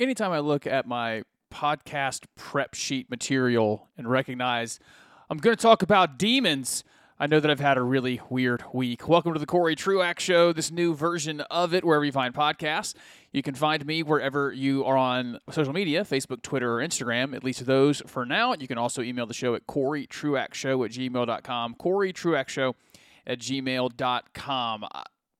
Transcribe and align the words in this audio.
anytime 0.00 0.32
I 0.32 0.38
look 0.38 0.66
at 0.66 0.86
my 0.86 1.22
podcast 1.52 2.24
prep 2.34 2.74
sheet 2.74 3.10
material 3.10 3.88
and 3.98 4.08
recognize 4.08 4.80
I'm 5.28 5.38
going 5.38 5.54
to 5.54 5.60
talk 5.60 5.82
about 5.82 6.18
demons, 6.18 6.82
I 7.18 7.26
know 7.26 7.38
that 7.38 7.50
I've 7.50 7.60
had 7.60 7.76
a 7.76 7.82
really 7.82 8.20
weird 8.30 8.64
week. 8.72 9.06
Welcome 9.06 9.34
to 9.34 9.38
the 9.38 9.46
Corey 9.46 9.76
Truax 9.76 10.22
Show, 10.22 10.54
this 10.54 10.70
new 10.70 10.94
version 10.94 11.42
of 11.42 11.74
it, 11.74 11.84
wherever 11.84 12.04
you 12.04 12.12
find 12.12 12.34
podcasts. 12.34 12.94
You 13.30 13.42
can 13.42 13.54
find 13.54 13.84
me 13.84 14.02
wherever 14.02 14.50
you 14.50 14.86
are 14.86 14.96
on 14.96 15.38
social 15.50 15.74
media 15.74 16.02
Facebook, 16.02 16.40
Twitter, 16.40 16.80
or 16.80 16.82
Instagram, 16.82 17.36
at 17.36 17.44
least 17.44 17.66
those 17.66 18.02
for 18.06 18.24
now. 18.24 18.54
You 18.58 18.66
can 18.66 18.78
also 18.78 19.02
email 19.02 19.26
the 19.26 19.34
show 19.34 19.54
at 19.54 19.66
CoreyTruaxShow 19.66 20.84
at 20.86 20.92
gmail.com. 20.92 21.74
CoreyTruaxShow 21.74 22.74
at 23.26 23.38
gmail.com. 23.38 24.84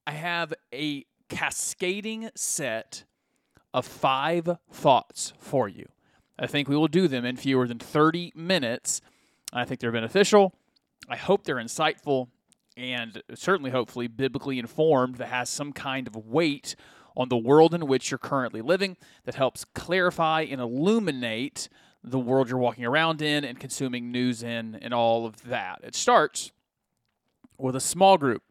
I 0.06 0.12
have 0.12 0.52
a 0.72 1.06
cascading 1.30 2.28
set 2.34 3.04
of 3.72 3.86
five 3.86 4.58
thoughts 4.70 5.32
for 5.38 5.68
you. 5.68 5.86
I 6.38 6.46
think 6.46 6.68
we 6.68 6.76
will 6.76 6.88
do 6.88 7.06
them 7.06 7.24
in 7.24 7.36
fewer 7.36 7.68
than 7.68 7.78
30 7.78 8.32
minutes. 8.34 9.00
I 9.52 9.64
think 9.64 9.80
they're 9.80 9.92
beneficial. 9.92 10.54
I 11.08 11.16
hope 11.16 11.44
they're 11.44 11.56
insightful 11.56 12.28
and 12.76 13.22
certainly, 13.34 13.70
hopefully, 13.70 14.06
biblically 14.06 14.58
informed 14.58 15.16
that 15.16 15.26
has 15.26 15.50
some 15.50 15.72
kind 15.72 16.06
of 16.06 16.16
weight 16.16 16.76
on 17.16 17.28
the 17.28 17.36
world 17.36 17.74
in 17.74 17.86
which 17.86 18.10
you're 18.10 18.18
currently 18.18 18.62
living 18.62 18.96
that 19.24 19.34
helps 19.34 19.64
clarify 19.74 20.42
and 20.42 20.60
illuminate 20.60 21.68
the 22.02 22.18
world 22.18 22.48
you're 22.48 22.58
walking 22.58 22.86
around 22.86 23.20
in 23.20 23.44
and 23.44 23.60
consuming 23.60 24.10
news 24.10 24.42
in 24.42 24.78
and 24.80 24.94
all 24.94 25.26
of 25.26 25.42
that. 25.42 25.80
It 25.82 25.94
starts 25.94 26.52
with 27.58 27.76
a 27.76 27.80
small 27.80 28.16
group. 28.16 28.42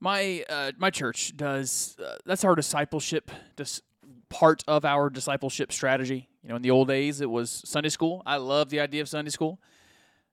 My 0.00 0.44
uh, 0.48 0.72
my 0.78 0.90
church 0.90 1.36
does 1.36 1.96
uh, 2.02 2.16
that's 2.24 2.42
our 2.42 2.54
discipleship 2.54 3.30
dis- 3.56 3.82
part 4.30 4.64
of 4.66 4.84
our 4.86 5.10
discipleship 5.10 5.72
strategy. 5.72 6.28
You 6.42 6.48
know, 6.48 6.56
in 6.56 6.62
the 6.62 6.70
old 6.70 6.88
days, 6.88 7.20
it 7.20 7.28
was 7.28 7.62
Sunday 7.66 7.90
school. 7.90 8.22
I 8.24 8.38
love 8.38 8.70
the 8.70 8.80
idea 8.80 9.02
of 9.02 9.08
Sunday 9.10 9.30
school, 9.30 9.60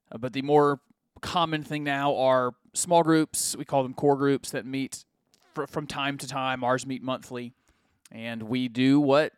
uh, 0.10 0.18
but 0.18 0.32
the 0.32 0.42
more 0.42 0.80
common 1.20 1.64
thing 1.64 1.84
now 1.84 2.16
are 2.16 2.54
small 2.74 3.04
groups. 3.04 3.58
We 3.58 3.66
call 3.66 3.84
them 3.84 3.94
core 3.94 4.16
groups 4.16 4.52
that 4.52 4.66
meet 4.66 5.04
fr- 5.54 5.66
from 5.66 5.86
time 5.86 6.18
to 6.20 6.28
time. 6.28 6.64
Ours 6.64 6.86
meet 6.86 7.04
monthly, 7.04 7.52
and 8.10 8.44
we 8.44 8.70
do 8.70 9.02
what 9.02 9.34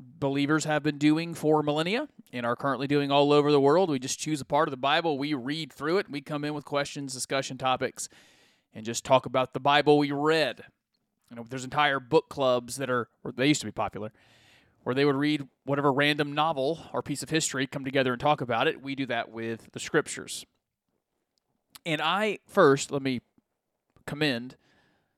believers 0.00 0.64
have 0.64 0.82
been 0.82 0.96
doing 0.96 1.34
for 1.34 1.62
millennia 1.62 2.08
and 2.32 2.46
are 2.46 2.56
currently 2.56 2.86
doing 2.86 3.10
all 3.10 3.32
over 3.32 3.52
the 3.52 3.60
world. 3.60 3.90
We 3.90 3.98
just 3.98 4.18
choose 4.18 4.40
a 4.40 4.44
part 4.46 4.68
of 4.68 4.70
the 4.70 4.76
Bible, 4.78 5.18
we 5.18 5.34
read 5.34 5.72
through 5.72 5.98
it, 5.98 6.08
we 6.08 6.20
come 6.20 6.44
in 6.44 6.54
with 6.54 6.64
questions, 6.64 7.12
discussion 7.12 7.58
topics, 7.58 8.08
and 8.74 8.84
just 8.84 9.04
talk 9.04 9.26
about 9.26 9.54
the 9.54 9.60
Bible 9.60 9.98
we 9.98 10.12
read. 10.12 10.64
You 11.30 11.36
know, 11.36 11.44
there's 11.48 11.64
entire 11.64 12.00
book 12.00 12.28
clubs 12.28 12.76
that 12.76 12.88
are, 12.88 13.08
they 13.34 13.48
used 13.48 13.60
to 13.60 13.66
be 13.66 13.72
popular, 13.72 14.12
where 14.82 14.94
they 14.94 15.04
would 15.04 15.16
read 15.16 15.46
whatever 15.64 15.92
random 15.92 16.32
novel 16.32 16.86
or 16.92 17.02
piece 17.02 17.22
of 17.22 17.30
history, 17.30 17.66
come 17.66 17.84
together 17.84 18.12
and 18.12 18.20
talk 18.20 18.40
about 18.40 18.66
it. 18.66 18.82
We 18.82 18.94
do 18.94 19.06
that 19.06 19.30
with 19.30 19.72
the 19.72 19.80
scriptures. 19.80 20.46
And 21.84 22.00
I, 22.00 22.38
first, 22.46 22.90
let 22.90 23.02
me 23.02 23.20
commend 24.06 24.56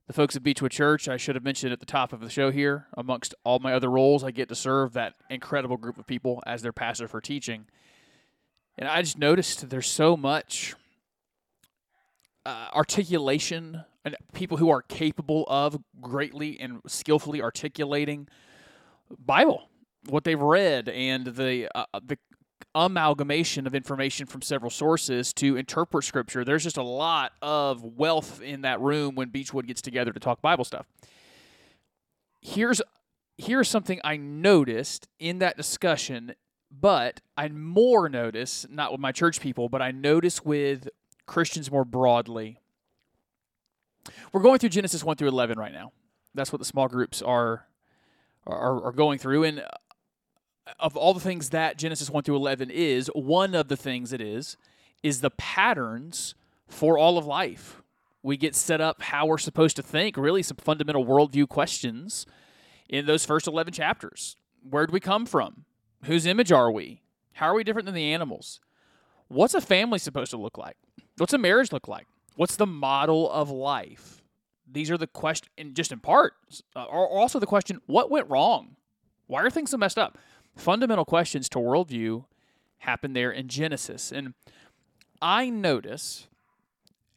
the 0.09 0.13
folks 0.13 0.35
at 0.35 0.43
Beechwood 0.43 0.73
Church. 0.73 1.09
I 1.09 1.17
should 1.17 1.37
have 1.37 1.45
mentioned 1.45 1.73
at 1.73 1.79
the 1.79 1.87
top 1.87 2.13
of 2.13 2.21
the 2.21 2.31
show 2.31 2.51
here, 2.51 2.89
amongst 2.97 3.35
all 3.45 3.61
my 3.61 3.73
other 3.73 3.89
roles, 3.89 4.25
I 4.25 4.33
get 4.33 4.49
to 4.49 4.57
serve 4.57 4.93
that 4.95 5.15
incredible 5.29 5.77
group 5.77 5.99
of 5.99 6.07
people 6.07 6.43
as 6.47 6.63
their 6.63 6.73
pastor 6.73 7.07
for 7.07 7.21
teaching. 7.21 7.67
And 8.77 8.89
I 8.89 9.03
just 9.03 9.19
noticed 9.19 9.71
there's 9.71 9.87
so 9.87 10.17
much 10.17 10.75
uh, 12.47 12.69
articulation 12.75 13.85
and 14.05 14.17
people 14.33 14.57
who 14.57 14.71
are 14.71 14.83
capable 14.83 15.45
of 15.49 15.79
greatly 16.01 16.59
and 16.59 16.81
skillfully 16.87 17.43
articulating 17.43 18.29
Bible, 19.19 19.69
what 20.09 20.25
they've 20.25 20.41
read, 20.41 20.89
and 20.89 21.27
the 21.27 21.69
uh, 21.75 21.85
the 22.05 22.19
amalgamation 22.75 23.67
of 23.67 23.75
information 23.75 24.27
from 24.27 24.43
several 24.43 24.71
sources 24.71 25.33
to 25.35 25.57
interpret 25.57 26.05
Scripture. 26.05 26.45
There's 26.45 26.63
just 26.63 26.77
a 26.77 26.83
lot 26.83 27.33
of 27.43 27.83
wealth 27.83 28.41
in 28.41 28.63
that 28.63 28.81
room 28.81 29.15
when 29.15 29.31
Beechwood 29.31 29.67
gets 29.67 29.83
together 29.83 30.13
to 30.13 30.21
talk 30.21 30.41
Bible 30.41 30.65
stuff. 30.65 30.87
Here's 32.41 32.81
here's 33.37 33.69
something 33.69 34.01
I 34.05 34.17
noticed 34.17 35.09
in 35.19 35.39
that 35.39 35.57
discussion, 35.57 36.35
but 36.71 37.21
I 37.37 37.49
more 37.49 38.09
notice 38.09 38.67
not 38.71 38.93
with 38.93 39.01
my 39.01 39.13
church 39.13 39.41
people, 39.41 39.69
but 39.69 39.83
I 39.83 39.91
notice 39.91 40.45
with 40.45 40.89
Christians 41.31 41.71
more 41.71 41.85
broadly. 41.85 42.59
We're 44.33 44.43
going 44.43 44.59
through 44.59 44.71
Genesis 44.71 45.05
1 45.05 45.17
through 45.17 45.29
11 45.29 45.59
right 45.59 45.73
now. 45.73 45.93
That's 46.35 46.53
what 46.53 46.59
the 46.59 46.65
small 46.65 46.89
groups 46.89 47.23
are 47.23 47.67
are, 48.47 48.83
are 48.87 48.93
going 48.93 49.19
through 49.19 49.45
and 49.45 49.61
uh, 49.61 49.69
of 50.81 50.97
all 50.97 51.15
the 51.15 51.21
things 51.21 51.51
that 51.51 51.77
Genesis 51.77 52.11
1 52.11 52.25
through 52.25 52.37
11 52.37 52.71
is, 52.71 53.09
one 53.15 53.55
of 53.55 53.69
the 53.69 53.77
things 53.77 54.13
it 54.13 54.21
is 54.21 54.57
is 55.03 55.21
the 55.21 55.31
patterns 55.31 56.35
for 56.67 56.99
all 56.99 57.17
of 57.17 57.27
life. 57.27 57.83
We 58.23 58.37
get 58.37 58.57
set 58.57 58.81
up 58.81 59.01
how 59.01 59.27
we're 59.27 59.39
supposed 59.39 59.77
to 59.77 59.83
think, 59.83 60.17
really 60.17 60.43
some 60.43 60.57
fundamental 60.57 61.05
worldview 61.05 61.49
questions 61.49 62.27
in 62.89 63.07
those 63.07 63.25
first 63.25 63.47
11 63.47 63.73
chapters. 63.73 64.37
Where 64.69 64.87
do 64.87 64.93
we 64.93 65.01
come 65.01 65.27
from? 65.27 65.65
Whose 66.05 66.27
image 66.27 66.51
are 66.51 66.71
we? 66.71 67.03
How 67.35 67.47
are 67.47 67.55
we 67.55 67.65
different 67.65 67.87
than 67.87 67.95
the 67.95 68.13
animals? 68.13 68.61
What's 69.29 69.55
a 69.55 69.61
family 69.61 70.01
supposed 70.01 70.33
to 70.33 70.37
look 70.37 70.59
like? 70.59 70.77
What's 71.21 71.35
a 71.35 71.39
marriage 71.39 71.71
look 71.71 71.87
like? 71.87 72.07
What's 72.37 72.57
the 72.57 72.67
model 72.67 73.31
of 73.31 73.51
life? 73.51 74.23
These 74.67 74.91
are 74.91 74.97
the 74.97 75.07
question, 75.07 75.51
and 75.59 75.75
just 75.75 75.93
in 75.93 76.01
part, 76.01 76.33
uh, 76.75 76.85
also 76.85 77.39
the 77.39 77.47
question: 77.47 77.83
What 77.85 78.11
went 78.11 78.31
wrong? 78.31 78.77
Why 79.27 79.43
are 79.43 79.51
things 79.51 79.71
so 79.71 79.77
messed 79.77 79.99
up? 79.99 80.17
Fundamental 80.57 81.05
questions 81.05 81.51
to 81.51 81.59
worldview 81.59 82.25
happen 82.79 83.13
there 83.13 83.31
in 83.31 83.49
Genesis, 83.49 84.11
and 84.11 84.33
I 85.21 85.51
notice 85.51 86.29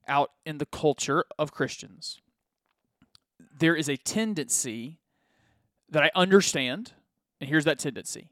out 0.05 0.31
in 0.45 0.57
the 0.57 0.65
culture 0.65 1.23
of 1.39 1.53
Christians 1.53 2.19
there 3.57 3.75
is 3.75 3.87
a 3.87 3.95
tendency 3.95 4.99
that 5.89 6.03
I 6.03 6.11
understand, 6.13 6.91
and 7.39 7.49
here's 7.49 7.63
that 7.63 7.79
tendency. 7.79 8.27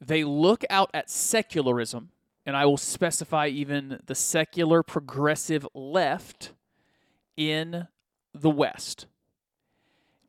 They 0.00 0.24
look 0.24 0.64
out 0.68 0.90
at 0.92 1.10
secularism 1.10 2.10
and 2.48 2.56
I 2.56 2.64
will 2.64 2.78
specify 2.78 3.48
even 3.48 4.00
the 4.06 4.14
secular 4.14 4.82
progressive 4.82 5.68
left 5.74 6.52
in 7.36 7.88
the 8.32 8.48
West. 8.48 9.04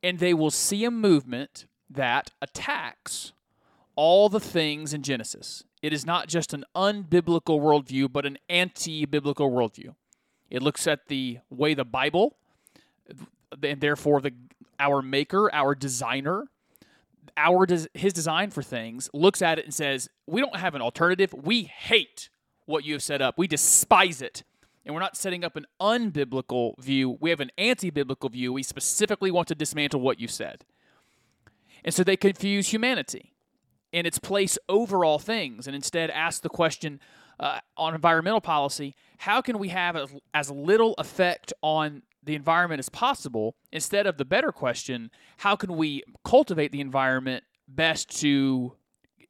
And 0.03 0.19
they 0.19 0.33
will 0.33 0.51
see 0.51 0.83
a 0.83 0.91
movement 0.91 1.65
that 1.89 2.31
attacks 2.41 3.31
all 3.95 4.27
the 4.27 4.41
things 4.41 4.93
in 4.93 5.01
Genesis. 5.01 5.63
It 5.81 5.93
is 5.93 6.05
not 6.05 6.27
just 6.27 6.53
an 6.53 6.65
unbiblical 6.75 7.61
worldview, 7.61 8.11
but 8.11 8.25
an 8.25 8.37
anti 8.49 9.05
biblical 9.05 9.49
worldview. 9.49 9.95
It 10.49 10.61
looks 10.61 10.87
at 10.87 11.07
the 11.07 11.39
way 11.49 11.73
the 11.73 11.85
Bible, 11.85 12.35
and 13.63 13.79
therefore 13.79 14.19
the 14.19 14.33
our 14.77 15.01
maker, 15.01 15.49
our 15.53 15.73
designer, 15.73 16.47
our 17.39 17.65
his 17.93 18.13
design 18.13 18.51
for 18.51 18.61
things 18.61 19.09
looks 19.13 19.41
at 19.41 19.57
it 19.57 19.65
and 19.65 19.73
says, 19.73 20.09
"We 20.27 20.41
don't 20.41 20.57
have 20.57 20.75
an 20.75 20.81
alternative. 20.81 21.33
We 21.33 21.63
hate 21.63 22.29
what 22.65 22.83
you 22.83 22.93
have 22.93 23.03
set 23.03 23.21
up. 23.21 23.37
We 23.37 23.47
despise 23.47 24.21
it." 24.21 24.43
And 24.85 24.93
we're 24.95 25.01
not 25.01 25.17
setting 25.17 25.43
up 25.43 25.55
an 25.55 25.65
unbiblical 25.79 26.77
view. 26.79 27.17
We 27.19 27.29
have 27.29 27.41
an 27.41 27.51
anti-biblical 27.57 28.29
view. 28.29 28.53
We 28.53 28.63
specifically 28.63 29.29
want 29.29 29.47
to 29.49 29.55
dismantle 29.55 30.01
what 30.01 30.19
you 30.19 30.27
said. 30.27 30.65
And 31.83 31.93
so 31.93 32.03
they 32.03 32.17
confuse 32.17 32.69
humanity 32.69 33.33
in 33.91 34.05
its 34.05 34.19
place 34.19 34.57
over 34.67 35.03
all 35.05 35.19
things 35.19 35.67
and 35.67 35.75
instead 35.75 36.09
ask 36.09 36.41
the 36.41 36.49
question 36.49 36.99
uh, 37.39 37.59
on 37.77 37.95
environmental 37.95 38.41
policy, 38.41 38.95
how 39.17 39.41
can 39.41 39.59
we 39.59 39.69
have 39.69 39.95
as, 39.95 40.13
as 40.33 40.51
little 40.51 40.93
effect 40.97 41.53
on 41.61 42.01
the 42.23 42.35
environment 42.35 42.79
as 42.79 42.89
possible 42.89 43.55
instead 43.71 44.05
of 44.05 44.17
the 44.17 44.25
better 44.25 44.51
question 44.51 45.11
how 45.37 45.55
can 45.55 45.75
we 45.75 46.03
cultivate 46.23 46.71
the 46.71 46.81
environment 46.81 47.43
best 47.67 48.19
to 48.19 48.73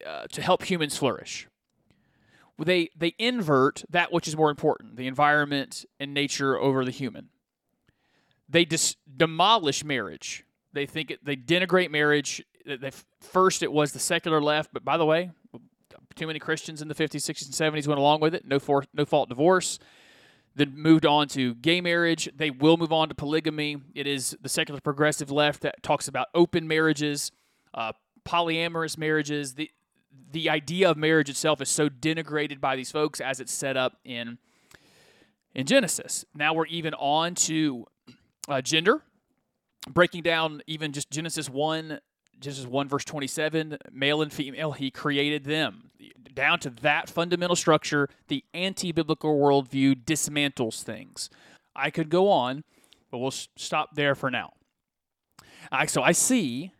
uh, 0.05 0.27
to 0.27 0.41
help 0.41 0.63
humans 0.63 0.97
flourish? 0.97 1.47
They 2.57 2.89
they 2.95 3.15
invert 3.17 3.83
that 3.89 4.11
which 4.11 4.27
is 4.27 4.35
more 4.35 4.49
important 4.49 4.97
the 4.97 5.07
environment 5.07 5.85
and 5.99 6.13
nature 6.13 6.57
over 6.57 6.83
the 6.83 6.91
human. 6.91 7.29
They 8.49 8.65
dis- 8.65 8.95
demolish 9.15 9.83
marriage. 9.83 10.43
They 10.73 10.85
think 10.85 11.11
it, 11.11 11.23
they 11.23 11.35
denigrate 11.35 11.91
marriage. 11.91 12.43
They, 12.65 12.91
first 13.21 13.63
it 13.63 13.71
was 13.71 13.93
the 13.93 13.99
secular 13.99 14.41
left 14.41 14.71
but 14.73 14.83
by 14.83 14.97
the 14.97 15.05
way 15.05 15.31
too 16.15 16.27
many 16.27 16.39
christians 16.39 16.81
in 16.81 16.87
the 16.87 16.95
50s 16.95 17.23
60s 17.23 17.45
and 17.45 17.75
70s 17.75 17.87
went 17.87 17.99
along 17.99 18.19
with 18.19 18.35
it. 18.35 18.45
No 18.45 18.59
for, 18.59 18.83
no 18.93 19.05
fault 19.05 19.29
divorce 19.29 19.79
then 20.59 20.75
moved 20.75 21.05
on 21.05 21.27
to 21.29 21.55
gay 21.55 21.79
marriage. 21.81 22.29
They 22.35 22.49
will 22.49 22.77
move 22.77 22.91
on 22.91 23.09
to 23.09 23.15
polygamy. 23.15 23.77
It 23.95 24.05
is 24.07 24.37
the 24.41 24.49
secular 24.49 24.81
progressive 24.81 25.31
left 25.31 25.61
that 25.61 25.81
talks 25.81 26.07
about 26.07 26.27
open 26.35 26.67
marriages, 26.67 27.31
uh, 27.73 27.93
polyamorous 28.27 28.97
marriages. 28.97 29.55
The 29.55 29.71
the 30.31 30.49
idea 30.49 30.89
of 30.89 30.97
marriage 30.97 31.29
itself 31.29 31.59
is 31.61 31.69
so 31.69 31.89
denigrated 31.89 32.59
by 32.59 32.75
these 32.75 32.91
folks 32.91 33.19
as 33.19 33.39
it's 33.39 33.53
set 33.53 33.77
up 33.77 33.97
in 34.03 34.37
in 35.55 35.65
Genesis. 35.65 36.25
Now 36.35 36.53
we're 36.53 36.67
even 36.67 36.93
on 36.95 37.35
to 37.35 37.85
uh, 38.47 38.61
gender, 38.61 39.01
breaking 39.89 40.23
down 40.23 40.61
even 40.67 40.91
just 40.91 41.09
Genesis 41.09 41.49
one 41.49 41.99
Genesis 42.39 42.65
1, 42.65 42.87
verse 42.87 43.03
27, 43.05 43.77
male 43.91 44.21
and 44.21 44.31
female, 44.31 44.71
he 44.71 44.89
created 44.91 45.43
them. 45.43 45.91
Down 46.33 46.59
to 46.59 46.69
that 46.69 47.09
fundamental 47.09 47.55
structure, 47.55 48.07
the 48.27 48.43
anti 48.53 48.91
biblical 48.91 49.37
worldview 49.37 50.05
dismantles 50.05 50.81
things. 50.83 51.29
I 51.75 51.89
could 51.89 52.09
go 52.09 52.29
on, 52.29 52.63
but 53.11 53.17
we'll 53.17 53.31
stop 53.31 53.95
there 53.95 54.15
for 54.15 54.31
now. 54.31 54.53
So 55.87 56.01
I 56.01 56.13
see 56.13 56.71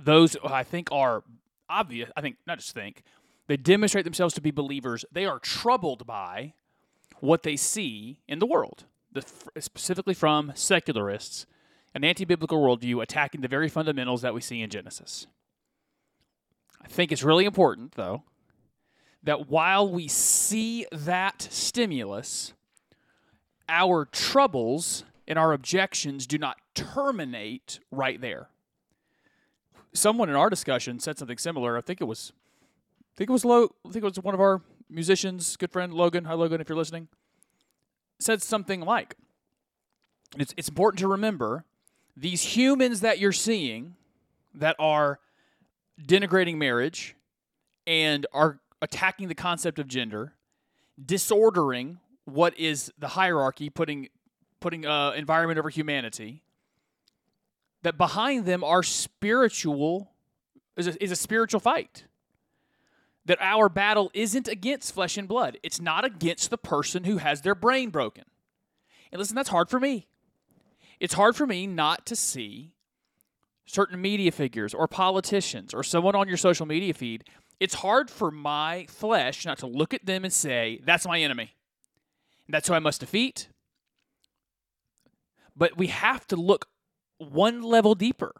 those 0.00 0.36
I 0.44 0.62
think 0.62 0.88
are 0.92 1.22
obvious. 1.68 2.10
I 2.16 2.20
think, 2.20 2.36
not 2.46 2.58
just 2.58 2.74
think, 2.74 3.02
they 3.46 3.56
demonstrate 3.56 4.04
themselves 4.04 4.34
to 4.34 4.40
be 4.40 4.50
believers. 4.50 5.04
They 5.10 5.24
are 5.24 5.38
troubled 5.38 6.06
by 6.06 6.54
what 7.20 7.42
they 7.42 7.56
see 7.56 8.20
in 8.28 8.38
the 8.38 8.46
world, 8.46 8.84
specifically 9.58 10.14
from 10.14 10.52
secularists, 10.54 11.46
an 11.94 12.04
anti 12.04 12.24
biblical 12.24 12.60
worldview 12.60 13.02
attacking 13.02 13.40
the 13.40 13.48
very 13.48 13.68
fundamentals 13.68 14.22
that 14.22 14.34
we 14.34 14.40
see 14.40 14.60
in 14.60 14.70
Genesis. 14.70 15.26
I 16.82 16.88
think 16.88 17.12
it's 17.12 17.22
really 17.22 17.44
important, 17.44 17.92
though, 17.92 18.24
that 19.22 19.48
while 19.48 19.88
we 19.88 20.08
see 20.08 20.86
that 20.92 21.46
stimulus, 21.50 22.54
our 23.68 24.06
troubles 24.06 25.04
and 25.28 25.38
our 25.38 25.52
objections 25.52 26.26
do 26.26 26.38
not 26.38 26.56
terminate 26.74 27.80
right 27.90 28.20
there. 28.20 28.48
Someone 29.92 30.28
in 30.28 30.36
our 30.36 30.50
discussion 30.50 31.00
said 31.00 31.18
something 31.18 31.38
similar. 31.38 31.76
I 31.76 31.80
think 31.80 32.00
it 32.00 32.04
was 32.04 32.32
I 33.14 33.16
think 33.16 33.30
it 33.30 33.32
was 33.32 33.44
Lo, 33.44 33.74
I 33.86 33.90
think 33.90 34.02
it 34.02 34.08
was 34.08 34.20
one 34.20 34.34
of 34.34 34.40
our 34.40 34.62
musicians, 34.88 35.56
good 35.56 35.70
friend 35.72 35.92
Logan. 35.92 36.24
Hi 36.24 36.34
Logan, 36.34 36.60
if 36.60 36.68
you're 36.68 36.78
listening. 36.78 37.08
Said 38.18 38.42
something 38.42 38.80
like, 38.80 39.14
it's, 40.36 40.54
it's 40.56 40.68
important 40.68 40.98
to 41.00 41.08
remember 41.08 41.64
these 42.16 42.42
humans 42.42 43.00
that 43.00 43.18
you're 43.18 43.32
seeing 43.32 43.94
that 44.54 44.76
are 44.78 45.20
denigrating 46.06 46.56
marriage 46.56 47.16
and 47.86 48.26
are 48.32 48.58
attacking 48.82 49.28
the 49.28 49.34
concept 49.34 49.78
of 49.78 49.86
gender, 49.86 50.34
disordering 51.04 51.98
what 52.24 52.58
is 52.58 52.92
the 52.98 53.08
hierarchy, 53.08 53.70
putting 53.70 54.08
putting 54.60 54.86
uh, 54.86 55.12
environment 55.12 55.58
over 55.58 55.70
humanity. 55.70 56.42
That 57.82 57.96
behind 57.96 58.44
them 58.44 58.62
are 58.62 58.82
spiritual 58.82 60.10
is 60.76 60.86
a, 60.86 61.02
is 61.02 61.10
a 61.10 61.16
spiritual 61.16 61.60
fight. 61.60 62.04
That 63.24 63.38
our 63.40 63.68
battle 63.68 64.10
isn't 64.12 64.48
against 64.48 64.94
flesh 64.94 65.16
and 65.16 65.28
blood. 65.28 65.58
It's 65.62 65.80
not 65.80 66.04
against 66.04 66.50
the 66.50 66.58
person 66.58 67.04
who 67.04 67.18
has 67.18 67.42
their 67.42 67.54
brain 67.54 67.90
broken. 67.90 68.24
And 69.12 69.18
listen, 69.18 69.34
that's 69.34 69.48
hard 69.48 69.70
for 69.70 69.80
me. 69.80 70.08
It's 71.00 71.14
hard 71.14 71.34
for 71.34 71.46
me 71.46 71.66
not 71.66 72.04
to 72.06 72.14
see 72.14 72.74
certain 73.64 74.00
media 74.00 74.30
figures 74.30 74.74
or 74.74 74.86
politicians 74.86 75.72
or 75.72 75.82
someone 75.82 76.14
on 76.14 76.28
your 76.28 76.36
social 76.36 76.66
media 76.66 76.92
feed. 76.92 77.24
It's 77.58 77.74
hard 77.74 78.10
for 78.10 78.30
my 78.30 78.86
flesh 78.88 79.46
not 79.46 79.58
to 79.58 79.66
look 79.66 79.94
at 79.94 80.04
them 80.06 80.24
and 80.24 80.32
say, 80.32 80.80
that's 80.84 81.06
my 81.06 81.20
enemy. 81.20 81.52
That's 82.48 82.68
who 82.68 82.74
I 82.74 82.80
must 82.80 83.00
defeat. 83.00 83.48
But 85.56 85.76
we 85.76 85.86
have 85.88 86.26
to 86.28 86.36
look 86.36 86.68
one 87.18 87.62
level 87.62 87.94
deeper 87.94 88.34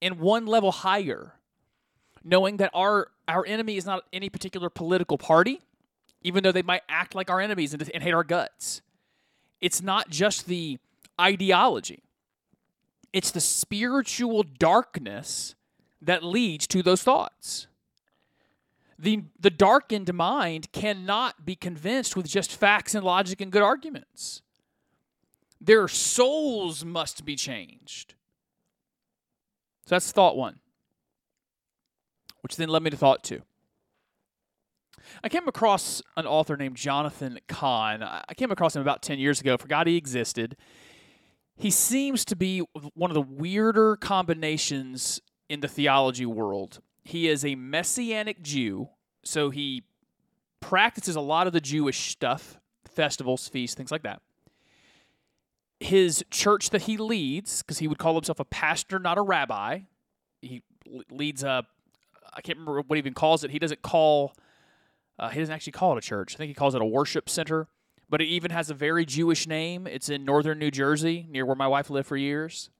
and 0.00 0.18
one 0.18 0.46
level 0.46 0.72
higher, 0.72 1.34
knowing 2.24 2.56
that 2.58 2.70
our, 2.74 3.08
our 3.26 3.46
enemy 3.46 3.76
is 3.76 3.86
not 3.86 4.04
any 4.12 4.28
particular 4.28 4.70
political 4.70 5.18
party, 5.18 5.60
even 6.22 6.42
though 6.42 6.52
they 6.52 6.62
might 6.62 6.82
act 6.88 7.14
like 7.14 7.30
our 7.30 7.40
enemies 7.40 7.72
and, 7.74 7.90
and 7.94 8.02
hate 8.02 8.14
our 8.14 8.24
guts. 8.24 8.82
It's 9.60 9.82
not 9.82 10.08
just 10.10 10.46
the 10.46 10.78
ideology, 11.20 12.02
it's 13.12 13.30
the 13.30 13.40
spiritual 13.40 14.42
darkness 14.42 15.54
that 16.00 16.22
leads 16.22 16.66
to 16.68 16.82
those 16.82 17.02
thoughts. 17.02 17.66
The, 18.98 19.24
the 19.38 19.50
darkened 19.50 20.12
mind 20.12 20.72
cannot 20.72 21.44
be 21.44 21.54
convinced 21.54 22.16
with 22.16 22.26
just 22.26 22.54
facts 22.54 22.94
and 22.94 23.04
logic 23.04 23.40
and 23.40 23.52
good 23.52 23.62
arguments. 23.62 24.42
Their 25.60 25.88
souls 25.88 26.84
must 26.84 27.24
be 27.24 27.36
changed. 27.36 28.14
So 29.86 29.94
that's 29.94 30.12
thought 30.12 30.36
one, 30.36 30.58
which 32.42 32.56
then 32.56 32.68
led 32.68 32.82
me 32.82 32.90
to 32.90 32.96
thought 32.96 33.24
two. 33.24 33.42
I 35.22 35.28
came 35.28 35.48
across 35.48 36.02
an 36.16 36.26
author 36.26 36.56
named 36.56 36.76
Jonathan 36.76 37.38
Cahn. 37.48 38.02
I 38.02 38.34
came 38.36 38.50
across 38.50 38.76
him 38.76 38.82
about 38.82 39.02
10 39.02 39.18
years 39.18 39.40
ago, 39.40 39.56
forgot 39.56 39.86
he 39.86 39.96
existed. 39.96 40.56
He 41.58 41.70
seems 41.70 42.24
to 42.26 42.36
be 42.36 42.60
one 42.94 43.10
of 43.10 43.14
the 43.14 43.20
weirder 43.20 43.96
combinations 43.96 45.20
in 45.48 45.60
the 45.60 45.68
theology 45.68 46.24
world. 46.24 46.80
He 47.04 47.28
is 47.28 47.44
a 47.44 47.56
messianic 47.56 48.42
Jew, 48.42 48.90
so 49.24 49.50
he 49.50 49.82
practices 50.60 51.16
a 51.16 51.20
lot 51.20 51.46
of 51.46 51.52
the 51.52 51.60
Jewish 51.60 52.10
stuff, 52.10 52.58
festivals, 52.88 53.48
feasts, 53.48 53.74
things 53.74 53.90
like 53.90 54.02
that. 54.04 54.22
His 55.80 56.24
church 56.30 56.70
that 56.70 56.82
he 56.82 56.96
leads, 56.96 57.62
because 57.62 57.78
he 57.78 57.88
would 57.88 57.98
call 57.98 58.14
himself 58.14 58.38
a 58.38 58.44
pastor, 58.44 58.98
not 58.98 59.18
a 59.18 59.22
rabbi, 59.22 59.80
he 60.40 60.62
leads 61.10 61.42
a, 61.42 61.66
I 62.32 62.40
can't 62.40 62.58
remember 62.58 62.82
what 62.82 62.96
he 62.96 62.98
even 62.98 63.14
calls 63.14 63.42
it. 63.42 63.50
He 63.50 63.58
doesn't 63.58 63.82
call 63.82 64.32
uh, 65.18 65.28
he 65.30 65.40
doesn't 65.40 65.54
actually 65.54 65.72
call 65.72 65.96
it 65.96 65.98
a 65.98 66.06
church. 66.06 66.34
I 66.34 66.38
think 66.38 66.48
he 66.48 66.54
calls 66.54 66.74
it 66.74 66.82
a 66.82 66.86
worship 66.86 67.28
center, 67.28 67.66
but 68.08 68.20
it 68.20 68.26
even 68.26 68.50
has 68.50 68.70
a 68.70 68.74
very 68.74 69.04
Jewish 69.04 69.46
name. 69.46 69.86
It's 69.86 70.08
in 70.08 70.24
northern 70.24 70.58
New 70.58 70.70
Jersey, 70.70 71.26
near 71.28 71.44
where 71.44 71.56
my 71.56 71.68
wife 71.68 71.90
lived 71.90 72.08
for 72.08 72.16
years. 72.16 72.70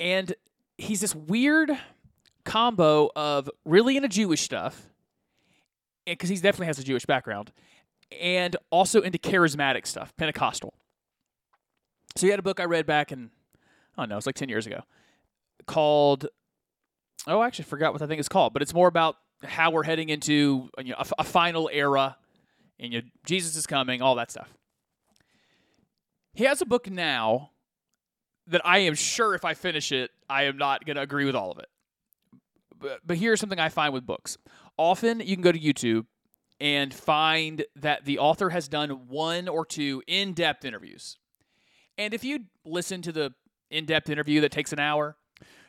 And 0.00 0.34
he's 0.76 1.00
this 1.00 1.14
weird 1.14 1.70
combo 2.44 3.10
of 3.14 3.48
really 3.64 3.96
into 3.96 4.08
Jewish 4.08 4.42
stuff, 4.42 4.88
because 6.04 6.28
he 6.28 6.36
definitely 6.36 6.66
has 6.66 6.78
a 6.78 6.84
Jewish 6.84 7.06
background, 7.06 7.52
and 8.20 8.56
also 8.70 9.00
into 9.02 9.18
charismatic 9.18 9.86
stuff, 9.86 10.14
Pentecostal. 10.16 10.74
So 12.16 12.26
he 12.26 12.30
had 12.30 12.38
a 12.38 12.42
book 12.42 12.60
I 12.60 12.64
read 12.64 12.84
back 12.84 13.12
in, 13.12 13.30
I 13.96 14.02
don't 14.02 14.08
know, 14.08 14.16
it's 14.16 14.26
like 14.26 14.34
10 14.34 14.48
years 14.48 14.66
ago, 14.66 14.82
called, 15.66 16.26
oh, 17.26 17.40
I 17.40 17.46
actually 17.46 17.66
forgot 17.66 17.92
what 17.92 18.02
I 18.02 18.06
think 18.06 18.18
it's 18.18 18.28
called, 18.28 18.52
but 18.52 18.62
it's 18.62 18.74
more 18.74 18.88
about 18.88 19.16
how 19.44 19.70
we're 19.70 19.84
heading 19.84 20.08
into 20.08 20.68
you 20.78 20.90
know, 20.90 20.96
a, 20.98 21.06
a 21.20 21.24
final 21.24 21.70
era, 21.72 22.16
and 22.78 22.92
you 22.92 23.02
Jesus 23.24 23.56
is 23.56 23.66
coming, 23.66 24.02
all 24.02 24.14
that 24.16 24.30
stuff. 24.30 24.52
He 26.34 26.44
has 26.44 26.62
a 26.62 26.66
book 26.66 26.90
now 26.90 27.50
that 28.46 28.62
I 28.64 28.78
am 28.78 28.94
sure 28.94 29.34
if 29.34 29.44
I 29.44 29.54
finish 29.54 29.92
it, 29.92 30.10
I 30.28 30.44
am 30.44 30.56
not 30.56 30.84
going 30.84 30.96
to 30.96 31.02
agree 31.02 31.24
with 31.24 31.36
all 31.36 31.52
of 31.52 31.58
it. 31.58 31.68
But, 32.78 33.00
but 33.06 33.16
here's 33.16 33.38
something 33.38 33.60
I 33.60 33.68
find 33.68 33.92
with 33.92 34.06
books. 34.06 34.38
Often 34.76 35.20
you 35.20 35.36
can 35.36 35.42
go 35.42 35.52
to 35.52 35.58
YouTube 35.58 36.06
and 36.60 36.92
find 36.92 37.64
that 37.76 38.04
the 38.04 38.18
author 38.18 38.50
has 38.50 38.68
done 38.68 38.90
one 39.08 39.48
or 39.48 39.64
two 39.64 40.02
in 40.06 40.32
depth 40.32 40.64
interviews. 40.64 41.18
And 41.98 42.14
if 42.14 42.24
you 42.24 42.40
listen 42.64 43.02
to 43.02 43.12
the 43.12 43.34
in 43.70 43.84
depth 43.84 44.08
interview 44.08 44.40
that 44.40 44.52
takes 44.52 44.72
an 44.72 44.78
hour, 44.78 45.16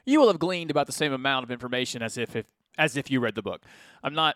you 0.05 0.19
will 0.19 0.27
have 0.27 0.39
gleaned 0.39 0.71
about 0.71 0.87
the 0.87 0.93
same 0.93 1.13
amount 1.13 1.43
of 1.43 1.51
information 1.51 2.01
as 2.01 2.17
if, 2.17 2.35
if 2.35 2.45
as 2.77 2.97
if 2.97 3.11
you 3.11 3.19
read 3.19 3.35
the 3.35 3.41
book. 3.41 3.61
I'm 4.03 4.15
not 4.15 4.35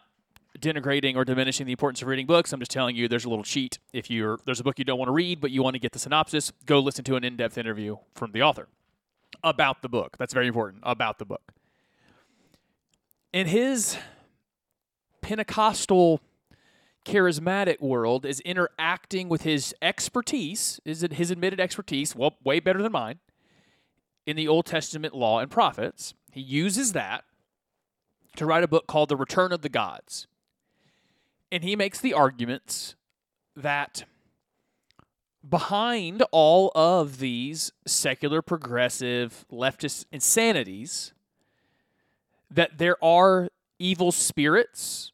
denigrating 0.60 1.16
or 1.16 1.26
diminishing 1.26 1.66
the 1.66 1.72
importance 1.72 2.02
of 2.02 2.08
reading 2.08 2.26
books. 2.26 2.54
I'm 2.54 2.60
just 2.60 2.72
telling 2.72 2.96
you 2.96 3.08
there's 3.08 3.26
a 3.26 3.30
little 3.30 3.44
cheat. 3.44 3.80
If 3.94 4.10
you're 4.10 4.40
there's 4.46 4.60
a 4.60 4.64
book 4.64 4.80
you 4.80 4.86
don't 4.86 5.00
want 5.00 5.10
to 5.10 5.14
read 5.14 5.42
but 5.42 5.52
you 5.52 5.64
want 5.64 5.76
to 5.76 5.80
get 5.80 5.92
the 5.92 6.00
synopsis, 6.00 6.52
go 6.66 6.80
listen 6.80 7.04
to 7.06 7.16
an 7.16 7.24
in-depth 7.24 7.58
interview 7.58 7.98
from 8.14 8.32
the 8.32 8.42
author 8.42 8.68
about 9.44 9.82
the 9.82 9.90
book. 9.90 10.18
That's 10.18 10.34
very 10.34 10.48
important 10.48 10.84
about 10.84 11.20
the 11.20 11.26
book. 11.26 11.54
In 13.34 13.48
his 13.48 13.98
Pentecostal 15.22 16.22
charismatic 17.06 17.82
world 17.82 18.26
is 18.26 18.40
interacting 18.42 19.30
with 19.30 19.44
his 19.44 19.76
expertise, 19.82 20.80
is 20.86 21.04
it 21.04 21.14
his 21.14 21.32
admitted 21.32 21.60
expertise, 21.60 22.16
well, 22.16 22.36
way 22.44 22.60
better 22.60 22.82
than 22.82 22.92
mine, 22.92 23.20
in 24.26 24.36
the 24.36 24.48
Old 24.48 24.66
Testament 24.66 25.14
law 25.14 25.40
and 25.40 25.50
prophets. 25.50 26.14
He 26.32 26.42
uses 26.42 26.94
that 26.94 27.24
to 28.36 28.46
write 28.46 28.64
a 28.64 28.68
book 28.68 28.88
called 28.88 29.10
The 29.10 29.16
Return 29.16 29.52
of 29.52 29.62
the 29.62 29.70
Gods. 29.70 30.28
And 31.52 31.64
he 31.64 31.76
makes 31.76 32.00
the 32.00 32.14
arguments 32.14 32.96
that 33.56 34.04
behind 35.48 36.24
all 36.32 36.72
of 36.76 37.20
these 37.20 37.72
secular, 37.86 38.42
progressive, 38.42 39.46
leftist 39.52 40.06
insanities, 40.12 41.14
that 42.52 42.78
there 42.78 43.04
are 43.04 43.50
evil 43.80 44.12
spirits, 44.12 45.12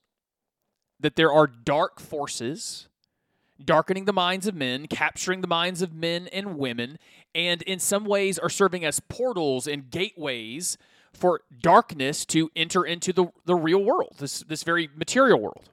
that 1.00 1.16
there 1.16 1.32
are 1.32 1.48
dark 1.48 2.00
forces 2.00 2.88
darkening 3.64 4.06
the 4.06 4.14
minds 4.14 4.48
of 4.48 4.56
men, 4.56 4.88
capturing 4.88 5.42
the 5.42 5.48
minds 5.48 5.82
of 5.82 5.94
men 5.94 6.28
and 6.28 6.58
women, 6.58 6.98
and 7.34 7.62
in 7.64 7.80
some 7.80 8.06
ways 8.06 8.38
are 8.40 8.50
serving 8.50 8.86
as 8.86 9.00
portals 9.00 9.68
and 9.68 9.90
gateways 9.90 10.78
for 11.14 11.42
darkness 11.62 12.26
to 12.26 12.50
enter 12.56 12.84
into 12.84 13.14
the, 13.14 13.28
the 13.46 13.56
real 13.56 13.84
world, 13.84 14.16
this, 14.20 14.42
this 14.42 14.64
very 14.64 14.90
material 14.96 15.40
world. 15.40 15.70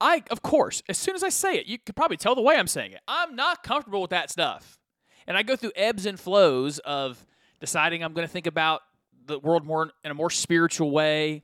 I, 0.00 0.22
of 0.30 0.42
course, 0.42 0.82
as 0.88 0.96
soon 0.96 1.14
as 1.14 1.22
I 1.22 1.28
say 1.28 1.56
it, 1.56 1.66
you 1.66 1.78
could 1.78 1.94
probably 1.94 2.16
tell 2.16 2.34
the 2.34 2.40
way 2.40 2.56
I'm 2.56 2.66
saying 2.66 2.92
it. 2.92 3.00
I'm 3.06 3.36
not 3.36 3.62
comfortable 3.62 4.00
with 4.00 4.10
that 4.10 4.30
stuff. 4.30 4.78
And 5.26 5.36
I 5.36 5.42
go 5.42 5.56
through 5.56 5.72
ebbs 5.76 6.06
and 6.06 6.18
flows 6.18 6.78
of 6.80 7.24
deciding 7.60 8.02
I'm 8.02 8.14
going 8.14 8.26
to 8.26 8.32
think 8.32 8.46
about 8.46 8.80
the 9.26 9.38
world 9.38 9.64
more 9.64 9.90
in 10.02 10.10
a 10.10 10.14
more 10.14 10.30
spiritual 10.30 10.90
way, 10.90 11.42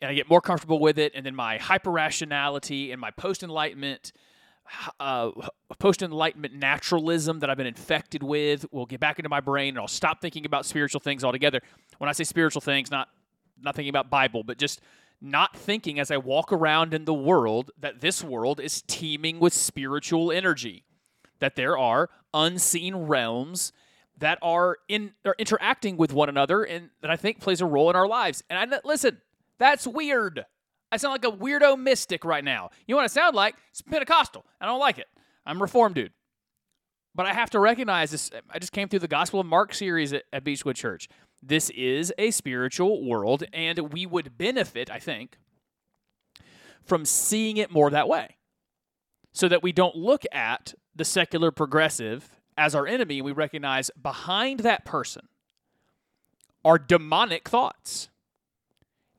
and 0.00 0.10
I 0.10 0.14
get 0.14 0.30
more 0.30 0.40
comfortable 0.40 0.78
with 0.78 0.98
it, 0.98 1.12
and 1.14 1.26
then 1.26 1.34
my 1.34 1.58
hyper 1.58 1.90
rationality 1.90 2.92
and 2.92 3.00
my 3.00 3.10
post 3.10 3.42
enlightenment. 3.42 4.12
Uh, 5.00 5.32
post 5.80 6.02
enlightenment 6.02 6.54
naturalism 6.54 7.40
that 7.40 7.50
I've 7.50 7.56
been 7.56 7.66
infected 7.66 8.22
with 8.22 8.64
will 8.72 8.86
get 8.86 9.00
back 9.00 9.18
into 9.18 9.28
my 9.28 9.40
brain, 9.40 9.70
and 9.70 9.78
I'll 9.78 9.88
stop 9.88 10.20
thinking 10.20 10.46
about 10.46 10.64
spiritual 10.64 11.00
things 11.00 11.24
altogether. 11.24 11.60
When 11.98 12.08
I 12.08 12.12
say 12.12 12.22
spiritual 12.22 12.60
things, 12.60 12.90
not 12.90 13.08
not 13.60 13.74
thinking 13.74 13.90
about 13.90 14.08
Bible, 14.08 14.44
but 14.44 14.58
just 14.58 14.80
not 15.22 15.56
thinking 15.56 16.00
as 16.00 16.10
I 16.10 16.16
walk 16.16 16.52
around 16.52 16.92
in 16.92 17.04
the 17.04 17.14
world 17.14 17.70
that 17.78 18.00
this 18.00 18.24
world 18.24 18.58
is 18.58 18.82
teeming 18.82 19.38
with 19.38 19.54
spiritual 19.54 20.32
energy, 20.32 20.84
that 21.38 21.54
there 21.54 21.78
are 21.78 22.10
unseen 22.34 22.96
realms 22.96 23.72
that 24.18 24.38
are 24.42 24.78
in 24.88 25.12
are 25.24 25.36
interacting 25.38 25.96
with 25.96 26.12
one 26.12 26.28
another 26.28 26.64
and 26.64 26.90
that 27.00 27.10
I 27.10 27.16
think 27.16 27.40
plays 27.40 27.60
a 27.60 27.66
role 27.66 27.88
in 27.88 27.96
our 27.96 28.06
lives. 28.06 28.42
And 28.50 28.58
I 28.58 28.78
listen, 28.84 29.20
that's 29.58 29.86
weird. 29.86 30.44
I 30.90 30.96
sound 30.96 31.12
like 31.12 31.24
a 31.24 31.36
weirdo 31.36 31.78
mystic 31.78 32.24
right 32.24 32.44
now. 32.44 32.70
You 32.86 32.94
know 32.94 32.96
what 32.96 33.04
I 33.04 33.08
sound 33.08 33.34
like? 33.34 33.54
It's 33.70 33.80
Pentecostal. 33.80 34.44
I 34.60 34.66
don't 34.66 34.80
like 34.80 34.98
it. 34.98 35.06
I'm 35.46 35.62
reformed 35.62 35.94
dude. 35.94 36.12
But 37.14 37.26
I 37.26 37.32
have 37.32 37.50
to 37.50 37.60
recognize 37.60 38.10
this. 38.10 38.30
I 38.50 38.58
just 38.58 38.72
came 38.72 38.88
through 38.88 39.00
the 39.00 39.08
Gospel 39.08 39.40
of 39.40 39.46
Mark 39.46 39.74
series 39.74 40.12
at, 40.12 40.24
at 40.32 40.44
Beechwood 40.44 40.76
Church. 40.76 41.08
This 41.42 41.70
is 41.70 42.12
a 42.18 42.30
spiritual 42.30 43.04
world, 43.04 43.44
and 43.52 43.92
we 43.92 44.06
would 44.06 44.38
benefit, 44.38 44.90
I 44.90 44.98
think, 45.00 45.38
from 46.84 47.04
seeing 47.04 47.56
it 47.56 47.70
more 47.70 47.90
that 47.90 48.08
way. 48.08 48.36
So 49.32 49.48
that 49.48 49.62
we 49.62 49.72
don't 49.72 49.96
look 49.96 50.24
at 50.30 50.74
the 50.94 51.04
secular 51.04 51.50
progressive 51.50 52.30
as 52.56 52.74
our 52.74 52.86
enemy, 52.86 53.18
and 53.18 53.24
we 53.24 53.32
recognize 53.32 53.90
behind 54.00 54.60
that 54.60 54.84
person 54.84 55.28
are 56.64 56.78
demonic 56.78 57.48
thoughts. 57.48 58.08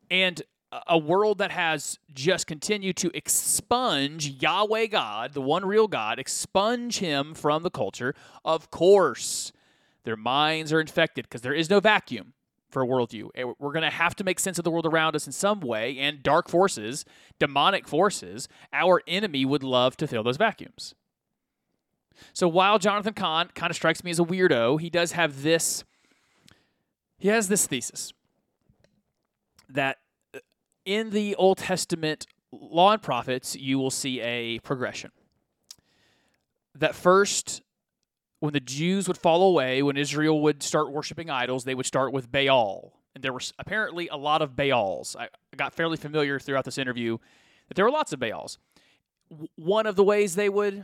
And 0.10 0.42
a 0.88 0.98
world 0.98 1.40
that 1.40 1.52
has 1.52 2.00
just 2.14 2.48
continued 2.48 2.96
to 2.98 3.16
expunge 3.16 4.42
Yahweh 4.42 4.88
God, 4.88 5.34
the 5.34 5.42
one 5.42 5.66
real 5.66 5.88
God, 5.88 6.20
expunge 6.20 7.00
him 7.00 7.34
from 7.34 7.64
the 7.64 7.70
culture, 7.70 8.16
of 8.46 8.72
course, 8.72 9.52
their 10.04 10.16
minds 10.16 10.72
are 10.74 10.82
infected 10.82 11.26
because 11.26 11.42
there 11.42 11.54
is 11.54 11.70
no 11.70 11.80
vacuum 11.80 12.34
for 12.70 12.82
a 12.82 12.88
worldview. 12.88 13.30
We're 13.60 13.72
going 13.72 13.84
to 13.84 13.90
have 13.90 14.16
to 14.16 14.24
make 14.24 14.40
sense 14.40 14.58
of 14.58 14.64
the 14.64 14.72
world 14.72 14.86
around 14.86 15.16
us 15.16 15.28
in 15.28 15.32
some 15.32 15.62
way, 15.62 15.98
and 16.00 16.24
dark 16.24 16.50
forces, 16.50 17.06
demonic 17.40 17.88
forces, 17.88 18.48
our 18.74 19.02
enemy 19.08 19.46
would 19.46 19.64
love 19.64 19.96
to 19.98 20.08
fill 20.08 20.24
those 20.24 20.38
vacuums. 20.38 20.96
So 22.34 22.48
while 22.48 22.80
Jonathan 22.80 23.14
Cahn 23.14 23.50
kind 23.54 23.70
of 23.70 23.76
strikes 23.76 24.04
me 24.04 24.12
as 24.12 24.20
a 24.20 24.24
weirdo, 24.24 24.80
he 24.82 24.90
does 24.90 25.14
have 25.14 25.44
this. 25.44 25.84
He 27.18 27.28
has 27.30 27.48
this 27.48 27.68
thesis 27.68 28.12
that 29.70 29.98
uh, 30.36 30.40
in 30.86 31.12
the 31.12 31.36
Old 31.36 31.60
Testament 31.60 32.28
law 32.52 32.94
and 32.94 33.02
prophets, 33.02 33.56
you 33.56 33.80
will 33.80 33.92
see 33.92 34.20
a 34.22 34.60
progression. 34.60 35.12
That 36.76 36.96
first, 36.96 37.62
when 38.44 38.52
the 38.52 38.60
Jews 38.60 39.08
would 39.08 39.18
fall 39.18 39.42
away, 39.42 39.82
when 39.82 39.96
Israel 39.96 40.42
would 40.42 40.62
start 40.62 40.92
worshiping 40.92 41.30
idols, 41.30 41.64
they 41.64 41.76
would 41.76 41.86
start 41.86 42.12
with 42.12 42.30
Baal. 42.30 42.92
And 43.16 43.24
there 43.24 43.32
were 43.32 43.40
apparently 43.58 44.10
a 44.10 44.18
lot 44.18 44.42
of 44.42 44.54
Baals. 44.54 45.16
I 45.18 45.30
got 45.56 45.74
fairly 45.74 45.96
familiar 45.96 46.42
throughout 46.42 46.66
this 46.66 46.78
interview 46.78 47.20
that 47.70 47.76
there 47.76 47.86
were 47.86 47.92
lots 47.92 48.12
of 48.12 48.20
Baals. 48.20 48.58
One 49.56 49.88
of 49.88 49.96
the 49.96 50.04
ways 50.04 50.36
they 50.36 50.50
would, 50.50 50.84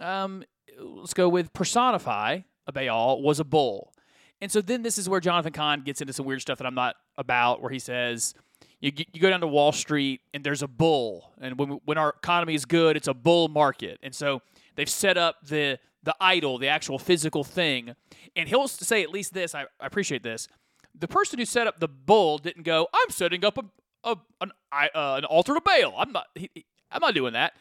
um, 0.00 0.44
let's 0.80 1.12
go 1.12 1.28
with 1.28 1.52
personify 1.52 2.38
a 2.66 2.72
Baal, 2.72 3.20
was 3.20 3.38
a 3.38 3.44
bull. 3.44 3.92
And 4.40 4.50
so 4.50 4.62
then 4.62 4.82
this 4.82 4.96
is 4.96 5.06
where 5.06 5.20
Jonathan 5.20 5.52
Cahn 5.52 5.82
gets 5.82 6.00
into 6.00 6.14
some 6.14 6.24
weird 6.24 6.40
stuff 6.40 6.56
that 6.56 6.66
I'm 6.66 6.74
not 6.74 6.96
about, 7.18 7.60
where 7.60 7.70
he 7.70 7.80
says, 7.80 8.32
you, 8.80 8.92
you 9.12 9.20
go 9.20 9.28
down 9.28 9.42
to 9.42 9.46
Wall 9.46 9.72
Street 9.72 10.22
and 10.32 10.42
there's 10.42 10.62
a 10.62 10.68
bull. 10.68 11.34
And 11.38 11.58
when, 11.58 11.80
when 11.84 11.98
our 11.98 12.14
economy 12.16 12.54
is 12.54 12.64
good, 12.64 12.96
it's 12.96 13.08
a 13.08 13.14
bull 13.14 13.48
market. 13.48 13.98
And 14.02 14.14
so 14.14 14.40
they've 14.74 14.88
set 14.88 15.18
up 15.18 15.36
the 15.46 15.78
the 16.04 16.14
idol, 16.20 16.58
the 16.58 16.68
actual 16.68 16.98
physical 16.98 17.44
thing. 17.44 17.94
And 18.36 18.48
he'll 18.48 18.68
say 18.68 19.02
at 19.02 19.10
least 19.10 19.34
this. 19.34 19.54
I, 19.54 19.62
I 19.80 19.86
appreciate 19.86 20.22
this. 20.22 20.48
The 20.94 21.08
person 21.08 21.38
who 21.38 21.44
set 21.44 21.66
up 21.66 21.80
the 21.80 21.88
bull 21.88 22.38
didn't 22.38 22.62
go. 22.62 22.88
I'm 22.92 23.10
setting 23.10 23.44
up 23.44 23.58
a, 23.58 23.64
a 24.04 24.16
an 24.40 24.52
uh, 24.72 24.86
an 24.94 25.24
altar 25.24 25.54
to 25.54 25.60
Baal. 25.60 25.94
I'm 25.98 26.12
not. 26.12 26.26
He, 26.34 26.50
I'm 26.90 27.00
not 27.00 27.14
doing 27.14 27.32
that. 27.32 27.54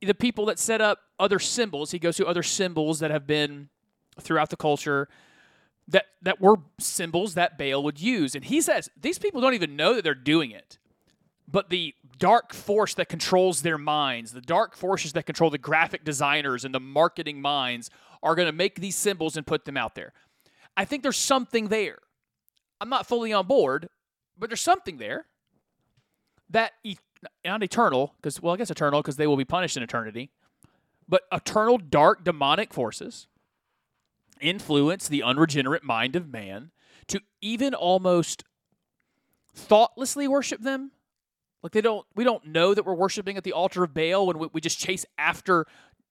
The 0.00 0.14
people 0.14 0.46
that 0.46 0.58
set 0.58 0.80
up 0.80 1.00
other 1.18 1.38
symbols, 1.38 1.90
he 1.90 1.98
goes 1.98 2.16
to 2.16 2.26
other 2.26 2.42
symbols 2.42 3.00
that 3.00 3.10
have 3.10 3.26
been 3.26 3.68
throughout 4.18 4.50
the 4.50 4.56
culture 4.56 5.08
that 5.88 6.06
that 6.22 6.40
were 6.40 6.56
symbols 6.78 7.34
that 7.34 7.58
Baal 7.58 7.82
would 7.82 8.00
use, 8.00 8.34
and 8.34 8.44
he 8.44 8.62
says 8.62 8.88
these 8.98 9.18
people 9.18 9.42
don't 9.42 9.54
even 9.54 9.76
know 9.76 9.94
that 9.94 10.02
they're 10.02 10.14
doing 10.14 10.50
it 10.50 10.78
but 11.54 11.70
the 11.70 11.94
dark 12.18 12.52
force 12.52 12.94
that 12.94 13.08
controls 13.08 13.62
their 13.62 13.78
minds, 13.78 14.32
the 14.32 14.40
dark 14.40 14.76
forces 14.76 15.12
that 15.12 15.26
control 15.26 15.50
the 15.50 15.58
graphic 15.58 16.04
designers 16.04 16.64
and 16.64 16.74
the 16.74 16.80
marketing 16.80 17.40
minds 17.40 17.90
are 18.22 18.34
going 18.34 18.46
to 18.46 18.52
make 18.52 18.80
these 18.80 18.96
symbols 18.96 19.36
and 19.36 19.46
put 19.46 19.64
them 19.64 19.76
out 19.76 19.94
there. 19.94 20.12
I 20.76 20.84
think 20.84 21.02
there's 21.02 21.16
something 21.16 21.68
there. 21.68 21.98
I'm 22.80 22.88
not 22.88 23.06
fully 23.06 23.32
on 23.32 23.46
board, 23.46 23.88
but 24.38 24.50
there's 24.50 24.60
something 24.60 24.98
there 24.98 25.26
that 26.50 26.72
not 27.44 27.62
eternal, 27.62 28.14
because 28.16 28.40
well, 28.40 28.54
I 28.54 28.56
guess 28.56 28.70
eternal 28.70 29.00
because 29.00 29.16
they 29.16 29.26
will 29.26 29.36
be 29.36 29.44
punished 29.44 29.76
in 29.76 29.82
eternity, 29.82 30.30
but 31.08 31.22
eternal 31.32 31.78
dark 31.78 32.24
demonic 32.24 32.72
forces 32.72 33.26
influence 34.40 35.08
the 35.08 35.22
unregenerate 35.22 35.84
mind 35.84 36.16
of 36.16 36.28
man 36.28 36.70
to 37.08 37.20
even 37.40 37.74
almost 37.74 38.44
thoughtlessly 39.54 40.26
worship 40.26 40.60
them 40.60 40.90
like 41.64 41.72
they 41.72 41.80
don't 41.80 42.06
we 42.14 42.24
don't 42.24 42.46
know 42.46 42.74
that 42.74 42.84
we're 42.84 42.94
worshiping 42.94 43.38
at 43.38 43.42
the 43.42 43.52
altar 43.52 43.82
of 43.82 43.94
Baal 43.94 44.26
when 44.26 44.38
we, 44.38 44.48
we 44.52 44.60
just 44.60 44.78
chase 44.78 45.06
after 45.18 45.66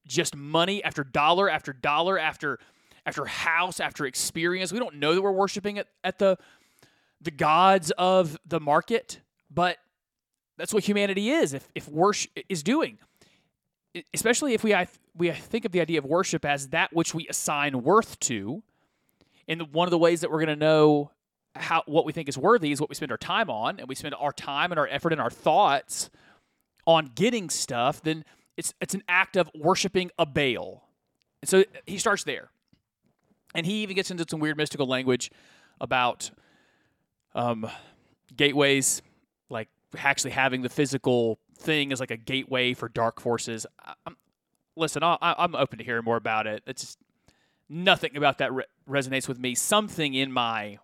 just 0.06 0.36
money 0.36 0.84
after 0.84 1.04
dollar 1.04 1.48
after 1.48 1.72
dollar 1.72 2.18
after 2.18 2.60
after 3.06 3.26
house 3.26 3.80
after 3.80 4.06
experience. 4.06 4.74
We 4.74 4.80
don't 4.80 4.96
know 4.96 5.14
that 5.14 5.22
we're 5.22 5.32
worshiping 5.32 5.78
at, 5.78 5.88
at 6.04 6.18
the 6.18 6.38
the 7.22 7.30
gods 7.32 7.92
of 7.92 8.36
the 8.46 8.60
market, 8.60 9.22
but 9.50 9.78
that's 10.58 10.74
what 10.74 10.84
humanity 10.84 11.30
is. 11.30 11.54
If 11.54 11.70
if 11.76 11.88
worship 11.88 12.32
is 12.50 12.64
doing, 12.64 12.98
especially 14.12 14.56
if 14.56 14.64
we 14.64 14.74
I, 14.74 14.88
we 15.16 15.30
think 15.30 15.66
of 15.66 15.72
the 15.72 15.82
idea 15.82 16.00
of 16.00 16.06
worship 16.06 16.46
as 16.46 16.70
that 16.70 16.94
which 16.94 17.14
we 17.14 17.28
assign 17.28 17.84
worth 17.84 18.20
to, 18.22 18.64
and 19.48 19.72
one 19.72 19.88
of 19.88 19.92
the 19.92 20.00
ways 20.00 20.22
that 20.22 20.32
we're 20.32 20.44
going 20.44 20.60
to 20.60 20.66
know 20.66 21.12
how 21.56 21.84
what 21.86 22.06
we 22.06 22.14
think 22.14 22.28
is 22.28 22.38
worthy 22.38 22.72
is 22.72 22.82
what 22.82 22.90
we 22.90 22.96
spend 22.96 23.12
our 23.12 23.18
time 23.18 23.50
on, 23.50 23.80
and 23.80 23.88
we 23.88 23.96
spend 23.96 24.16
our 24.16 24.34
time 24.34 24.72
and 24.72 24.80
our 24.80 24.88
effort 24.88 25.12
and 25.12 25.22
our 25.22 25.30
thoughts 25.30 26.10
on 26.86 27.12
getting 27.16 27.50
stuff, 27.50 28.02
then 28.02 28.26
it's 28.58 28.74
it's 28.82 28.94
an 28.94 29.04
act 29.08 29.38
of 29.38 29.50
worshiping 29.56 30.12
a 30.18 30.26
Baal. 30.26 30.84
And 31.42 31.50
so 31.50 31.64
he 31.86 31.98
starts 31.98 32.24
there. 32.24 32.50
And 33.56 33.66
he 33.66 33.84
even 33.84 33.96
gets 33.96 34.10
into 34.10 34.26
some 34.28 34.40
weird 34.40 34.58
mystical 34.58 34.88
language 34.88 35.30
about 35.80 36.32
um, 37.36 37.70
gateways, 38.36 39.02
like 39.50 39.68
actually 39.98 40.32
having 40.32 40.62
the 40.62 40.70
physical 40.70 41.38
thing 41.58 41.92
as 41.92 42.00
like 42.00 42.12
a 42.12 42.18
gateway 42.18 42.74
for 42.74 42.90
dark 42.90 43.20
forces. 43.20 43.68
I'm, 44.06 44.18
listen, 44.76 45.04
I, 45.04 45.18
am 45.22 45.56
open 45.56 45.78
to 45.78 45.84
hearing 45.84 46.04
more 46.04 46.18
about 46.18 46.48
it. 46.48 46.64
It's 46.66 46.82
just 46.82 47.00
nothing 47.70 48.16
about 48.16 48.40
that 48.40 48.52
re- 48.54 48.66
resonates 48.90 49.28
with 49.28 49.40
me. 49.40 49.54
Something 49.54 50.14
in 50.14 50.32
my 50.32 50.80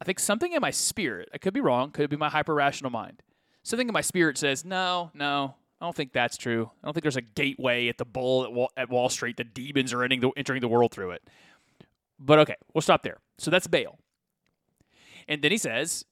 I 0.00 0.04
think 0.04 0.18
something 0.18 0.52
in 0.52 0.60
my 0.60 0.70
spirit, 0.70 1.28
I 1.34 1.38
could 1.38 1.52
be 1.52 1.60
wrong, 1.60 1.90
could 1.90 2.08
be 2.08 2.16
my 2.16 2.30
hyper 2.30 2.54
rational 2.54 2.90
mind. 2.90 3.22
Something 3.62 3.88
in 3.88 3.92
my 3.92 4.00
spirit 4.00 4.38
says, 4.38 4.64
no, 4.64 5.10
no, 5.12 5.54
I 5.80 5.84
don't 5.84 5.94
think 5.94 6.12
that's 6.12 6.38
true. 6.38 6.70
I 6.82 6.86
don't 6.86 6.94
think 6.94 7.02
there's 7.02 7.16
a 7.16 7.22
gateway 7.22 7.88
at 7.88 7.98
the 7.98 8.06
bull 8.06 8.44
at 8.44 8.52
Wall, 8.52 8.70
at 8.76 8.88
Wall 8.88 9.08
Street. 9.08 9.36
The 9.36 9.44
demons 9.44 9.92
are 9.92 10.02
entering 10.02 10.20
the, 10.20 10.30
entering 10.36 10.60
the 10.60 10.68
world 10.68 10.92
through 10.92 11.10
it. 11.12 11.22
But 12.18 12.38
okay, 12.40 12.56
we'll 12.72 12.82
stop 12.82 13.02
there. 13.02 13.18
So 13.38 13.50
that's 13.50 13.66
Baal. 13.66 13.98
And 15.28 15.42
then 15.42 15.50
he 15.50 15.58
says, 15.58 16.04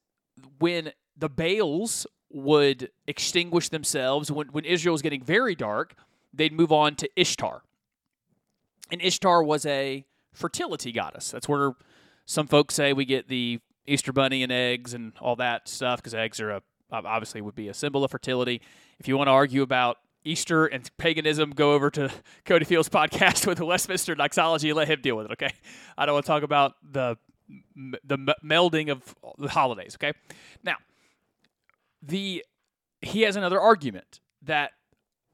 when 0.58 0.92
the 1.16 1.28
Baals 1.28 2.06
would 2.30 2.90
extinguish 3.06 3.70
themselves, 3.70 4.30
when, 4.30 4.48
when 4.48 4.64
Israel 4.64 4.92
was 4.92 5.02
getting 5.02 5.22
very 5.22 5.54
dark, 5.54 5.94
they'd 6.32 6.52
move 6.52 6.72
on 6.72 6.94
to 6.96 7.10
Ishtar. 7.16 7.62
And 8.90 9.02
Ishtar 9.02 9.42
was 9.42 9.66
a 9.66 10.04
fertility 10.32 10.92
goddess. 10.92 11.30
That's 11.30 11.48
where 11.48 11.72
some 12.24 12.46
folks 12.46 12.74
say 12.74 12.92
we 12.92 13.04
get 13.04 13.28
the 13.28 13.60
Easter 13.88 14.12
bunny 14.12 14.42
and 14.42 14.52
eggs 14.52 14.94
and 14.94 15.12
all 15.20 15.36
that 15.36 15.68
stuff 15.68 15.98
because 15.98 16.14
eggs 16.14 16.40
are 16.40 16.50
a 16.50 16.62
obviously 16.90 17.40
would 17.40 17.54
be 17.54 17.68
a 17.68 17.74
symbol 17.74 18.04
of 18.04 18.10
fertility. 18.10 18.60
If 18.98 19.08
you 19.08 19.16
want 19.16 19.28
to 19.28 19.32
argue 19.32 19.62
about 19.62 19.98
Easter 20.24 20.66
and 20.66 20.88
paganism, 20.96 21.50
go 21.50 21.72
over 21.72 21.90
to 21.90 22.10
Cody 22.44 22.64
Fields' 22.64 22.88
podcast 22.88 23.46
with 23.46 23.58
the 23.58 23.64
Westminster 23.64 24.14
Doxology 24.14 24.70
and 24.70 24.76
let 24.76 24.88
him 24.88 25.00
deal 25.00 25.16
with 25.16 25.26
it. 25.26 25.32
Okay, 25.32 25.52
I 25.96 26.06
don't 26.06 26.14
want 26.14 26.26
to 26.26 26.32
talk 26.32 26.42
about 26.42 26.74
the 26.82 27.16
the 28.04 28.18
melding 28.44 28.90
of 28.90 29.14
the 29.38 29.48
holidays. 29.48 29.96
Okay, 29.96 30.12
now 30.62 30.76
the 32.02 32.44
he 33.00 33.22
has 33.22 33.36
another 33.36 33.60
argument 33.60 34.20
that 34.42 34.72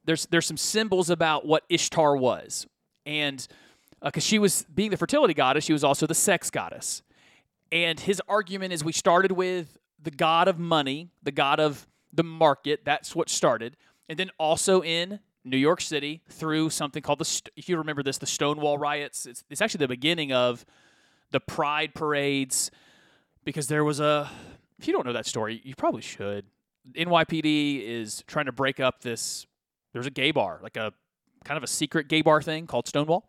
there's 0.05 0.27
there's 0.27 0.47
some 0.47 0.57
symbols 0.57 1.11
about 1.11 1.47
what 1.47 1.65
Ishtar 1.69 2.17
was, 2.17 2.67
and 3.07 3.47
because 4.03 4.25
uh, 4.25 4.27
she 4.27 4.39
was 4.39 4.65
being 4.75 4.91
the 4.91 4.97
fertility 4.97 5.35
goddess, 5.35 5.65
she 5.65 5.73
was 5.73 5.83
also 5.83 6.07
the 6.07 6.15
sex 6.15 6.51
goddess. 6.51 7.03
And 7.75 7.99
his 7.99 8.23
argument 8.29 8.73
is 8.73 8.85
we 8.85 8.93
started 8.93 9.33
with 9.33 9.77
the 10.01 10.13
god 10.13 10.47
of 10.47 10.61
money, 10.61 11.11
the 11.25 11.33
god 11.33 11.59
of 11.59 11.89
the 12.13 12.23
market. 12.23 12.83
That's 12.85 13.17
what 13.17 13.29
started. 13.29 13.77
And 14.09 14.17
then 14.17 14.31
also 14.39 14.81
in 14.81 15.19
New 15.45 15.57
York 15.57 15.81
City 15.81 16.23
through 16.31 16.71
something 16.71 17.03
called 17.03 17.19
the, 17.19 17.51
if 17.57 17.69
you 17.69 17.77
remember 17.77 18.05
this, 18.05 18.17
the 18.19 18.27
Stonewall 18.27 18.79
riots. 18.79 19.27
It's, 19.27 19.43
it's 19.51 19.61
actually 19.61 19.79
the 19.79 19.89
beginning 19.89 20.33
of 20.33 20.65
the 21.33 21.41
pride 21.41 21.95
parades 21.97 22.71
because 23.45 23.67
there 23.67 23.83
was 23.83 23.99
a, 23.99 24.31
if 24.79 24.87
you 24.87 24.93
don't 24.93 25.05
know 25.05 25.13
that 25.13 25.27
story, 25.27 25.61
you 25.65 25.75
probably 25.75 26.03
should. 26.03 26.47
NYPD 26.93 27.83
is 27.85 28.23
trying 28.29 28.47
to 28.47 28.53
break 28.53 28.79
up 28.79 29.01
this, 29.01 29.47
there's 29.93 30.07
a 30.07 30.11
gay 30.11 30.31
bar, 30.31 30.61
like 30.63 30.77
a 30.77 30.93
kind 31.45 31.57
of 31.57 31.65
a 31.65 31.69
secret 31.69 32.07
gay 32.07 32.23
bar 32.23 32.41
thing 32.41 32.69
called 32.69 32.87
Stonewall. 32.87 33.29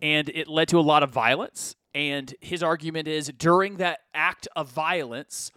And 0.00 0.28
it 0.28 0.46
led 0.46 0.68
to 0.68 0.78
a 0.78 0.82
lot 0.82 1.02
of 1.02 1.10
violence. 1.10 1.74
And 1.94 2.34
his 2.40 2.62
argument 2.62 3.06
is 3.06 3.30
during 3.36 3.76
that 3.76 4.00
act 4.14 4.48
of 4.56 4.70
violence, 4.70 5.52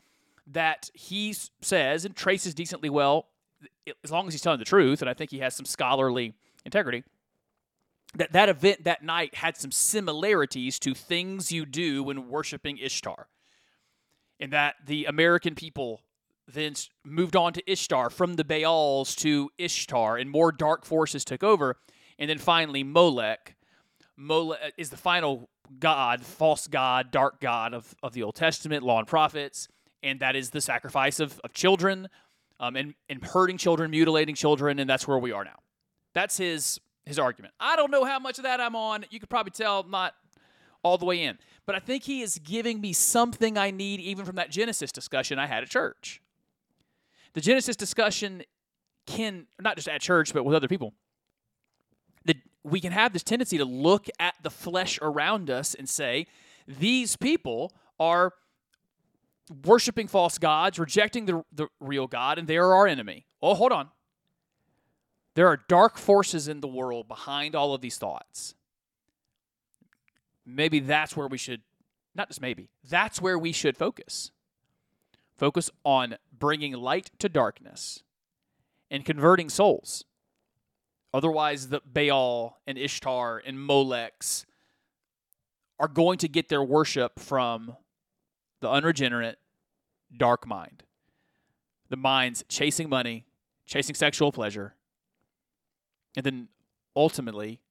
that 0.48 0.90
he 0.94 1.34
says 1.62 2.06
and 2.06 2.16
traces 2.16 2.54
decently 2.54 2.90
well, 2.90 3.28
as 4.04 4.12
long 4.12 4.28
as 4.28 4.34
he's 4.34 4.42
telling 4.42 4.60
the 4.60 4.66
truth, 4.66 5.02
and 5.02 5.10
I 5.10 5.14
think 5.14 5.32
he 5.32 5.40
has 5.40 5.56
some 5.56 5.66
scholarly 5.66 6.34
integrity, 6.66 7.04
that 8.16 8.32
that 8.34 8.50
event 8.50 8.84
that 8.84 9.04
night 9.04 9.36
had 9.36 9.58
some 9.58 9.72
similarities 9.72 10.78
to 10.80 10.94
things 10.94 11.52
you 11.52 11.66
do 11.66 12.04
when 12.04 12.30
worshiping 12.30 12.78
Ishtar. 12.78 13.28
And 14.40 14.52
that 14.52 14.76
the 14.86 15.06
American 15.06 15.56
people 15.56 16.02
then 16.48 16.74
moved 17.04 17.36
on 17.36 17.54
to 17.54 17.72
Ishtar 17.72 18.10
from 18.10 18.36
the 18.36 18.44
Baals 18.44 19.16
to 19.16 19.50
Ishtar, 19.58 20.18
and 20.18 20.30
more 20.30 20.52
dark 20.52 20.86
forces 20.86 21.26
took 21.26 21.44
over. 21.44 21.78
And 22.20 22.30
then 22.30 22.38
finally, 22.38 22.84
Molech. 22.84 23.56
Molech 24.18 24.60
uh, 24.64 24.70
is 24.78 24.90
the 24.90 24.98
final 24.98 25.50
god, 25.80 26.24
false 26.24 26.68
god, 26.68 27.12
dark 27.12 27.40
god 27.40 27.74
of, 27.74 27.96
of 28.02 28.14
the 28.14 28.24
Old 28.24 28.36
Testament, 28.36 28.84
law 28.84 29.00
and 29.00 29.08
prophets 29.08 29.68
and 30.06 30.20
that 30.20 30.36
is 30.36 30.52
the 30.52 30.62
sacrifice 30.62 31.20
of, 31.20 31.42
of 31.44 31.52
children 31.52 32.08
um, 32.60 32.76
and, 32.76 32.94
and 33.10 33.26
hurting 33.26 33.58
children, 33.58 33.92
mutilating 33.92 34.36
children, 34.36 34.80
and 34.80 34.90
that's 34.90 35.08
where 35.08 35.18
we 35.18 35.32
are 35.32 35.44
now. 35.44 35.58
That's 36.14 36.38
his 36.38 36.80
his 37.06 37.20
argument. 37.20 37.54
I 37.60 37.76
don't 37.76 37.92
know 37.92 38.04
how 38.04 38.18
much 38.18 38.40
of 38.40 38.46
that 38.46 38.60
I'm 38.60 38.76
on. 38.76 39.06
You 39.12 39.20
could 39.20 39.30
probably 39.30 39.52
tell 39.52 39.82
I'm 39.82 39.92
not 39.92 40.16
all 40.82 40.98
the 40.98 41.06
way 41.06 41.22
in. 41.22 41.38
But 41.68 41.76
I 41.76 41.80
think 41.80 42.04
he 42.04 42.22
is 42.22 42.40
giving 42.40 42.82
me 42.82 42.94
something 42.94 43.60
I 43.60 43.70
need 43.70 44.00
even 44.00 44.26
from 44.26 44.36
that 44.38 44.50
Genesis 44.50 44.92
discussion 44.92 45.38
I 45.38 45.46
had 45.46 45.62
at 45.62 45.70
church. 45.70 46.22
The 47.34 47.42
Genesis 47.42 47.76
discussion 47.76 48.42
can, 49.06 49.46
not 49.62 49.76
just 49.76 49.88
at 49.88 50.02
church, 50.02 50.34
but 50.34 50.46
with 50.46 50.56
other 50.56 50.68
people, 50.68 50.94
we 52.66 52.82
can 52.82 52.92
have 52.92 53.14
this 53.14 53.24
tendency 53.24 53.60
to 53.60 53.66
look 53.66 54.08
at 54.20 54.34
the 54.42 54.50
flesh 54.50 54.98
around 55.02 55.52
us 55.52 55.76
and 55.76 55.88
say, 55.88 56.26
these 56.68 57.16
people 57.16 57.72
are 58.00 58.34
worshiping 59.64 60.08
false 60.08 60.40
gods, 60.40 60.80
rejecting 60.80 61.28
the, 61.28 61.46
the 61.54 61.68
real 61.80 62.08
God, 62.08 62.40
and 62.40 62.48
they 62.48 62.58
are 62.58 62.74
our 62.74 62.88
enemy. 62.88 63.28
Oh, 63.40 63.54
hold 63.54 63.72
on. 63.72 63.90
There 65.36 65.48
are 65.48 65.62
dark 65.68 66.00
forces 66.00 66.48
in 66.48 66.62
the 66.62 66.68
world 66.68 67.08
behind 67.08 67.56
all 67.56 67.76
of 67.76 67.82
these 67.82 68.00
thoughts. 68.00 68.56
Maybe 70.44 70.80
that's 70.80 71.16
where 71.16 71.28
we 71.28 71.38
should, 71.38 71.62
not 72.16 72.30
just 72.30 72.42
maybe, 72.42 72.70
that's 72.90 73.22
where 73.22 73.38
we 73.38 73.52
should 73.52 73.78
focus. 73.78 74.32
Focus 75.38 75.70
on 75.84 76.16
bringing 76.36 76.74
light 76.74 77.12
to 77.20 77.30
darkness 77.30 78.02
and 78.90 79.06
converting 79.06 79.50
souls. 79.50 80.04
Otherwise, 81.16 81.70
the 81.70 81.80
Baal 81.86 82.60
and 82.68 82.78
Ishtar 82.78 83.42
and 83.46 83.58
Molechs 83.58 84.44
are 85.80 85.88
going 85.88 86.18
to 86.18 86.28
get 86.28 86.50
their 86.50 86.62
worship 86.62 87.22
from 87.22 87.78
the 88.60 88.70
unregenerate, 88.70 89.40
dark 90.18 90.46
mind. 90.46 90.84
The 91.88 91.96
mind's 91.96 92.44
chasing 92.50 92.90
money, 92.90 93.24
chasing 93.66 93.96
sexual 93.96 94.34
pleasure, 94.34 94.76
and 96.18 96.26
then 96.26 96.50
ultimately 96.98 97.62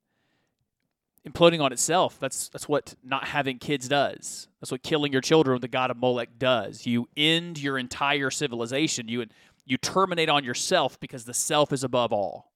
imploding 1.28 1.60
on 1.60 1.70
itself. 1.70 2.18
That's 2.18 2.48
that's 2.48 2.66
what 2.66 2.94
not 3.04 3.28
having 3.28 3.58
kids 3.58 3.88
does. 3.88 4.48
That's 4.58 4.72
what 4.72 4.82
killing 4.82 5.12
your 5.12 5.20
children 5.20 5.56
with 5.56 5.62
the 5.62 5.68
god 5.68 5.90
of 5.90 5.98
Molech 5.98 6.38
does. 6.38 6.86
You 6.86 7.10
end 7.14 7.62
your 7.62 7.76
entire 7.76 8.30
civilization. 8.30 9.06
You 9.06 9.26
you 9.66 9.76
terminate 9.76 10.30
on 10.30 10.44
yourself 10.44 10.98
because 10.98 11.26
the 11.26 11.34
self 11.34 11.74
is 11.74 11.84
above 11.84 12.10
all. 12.10 12.53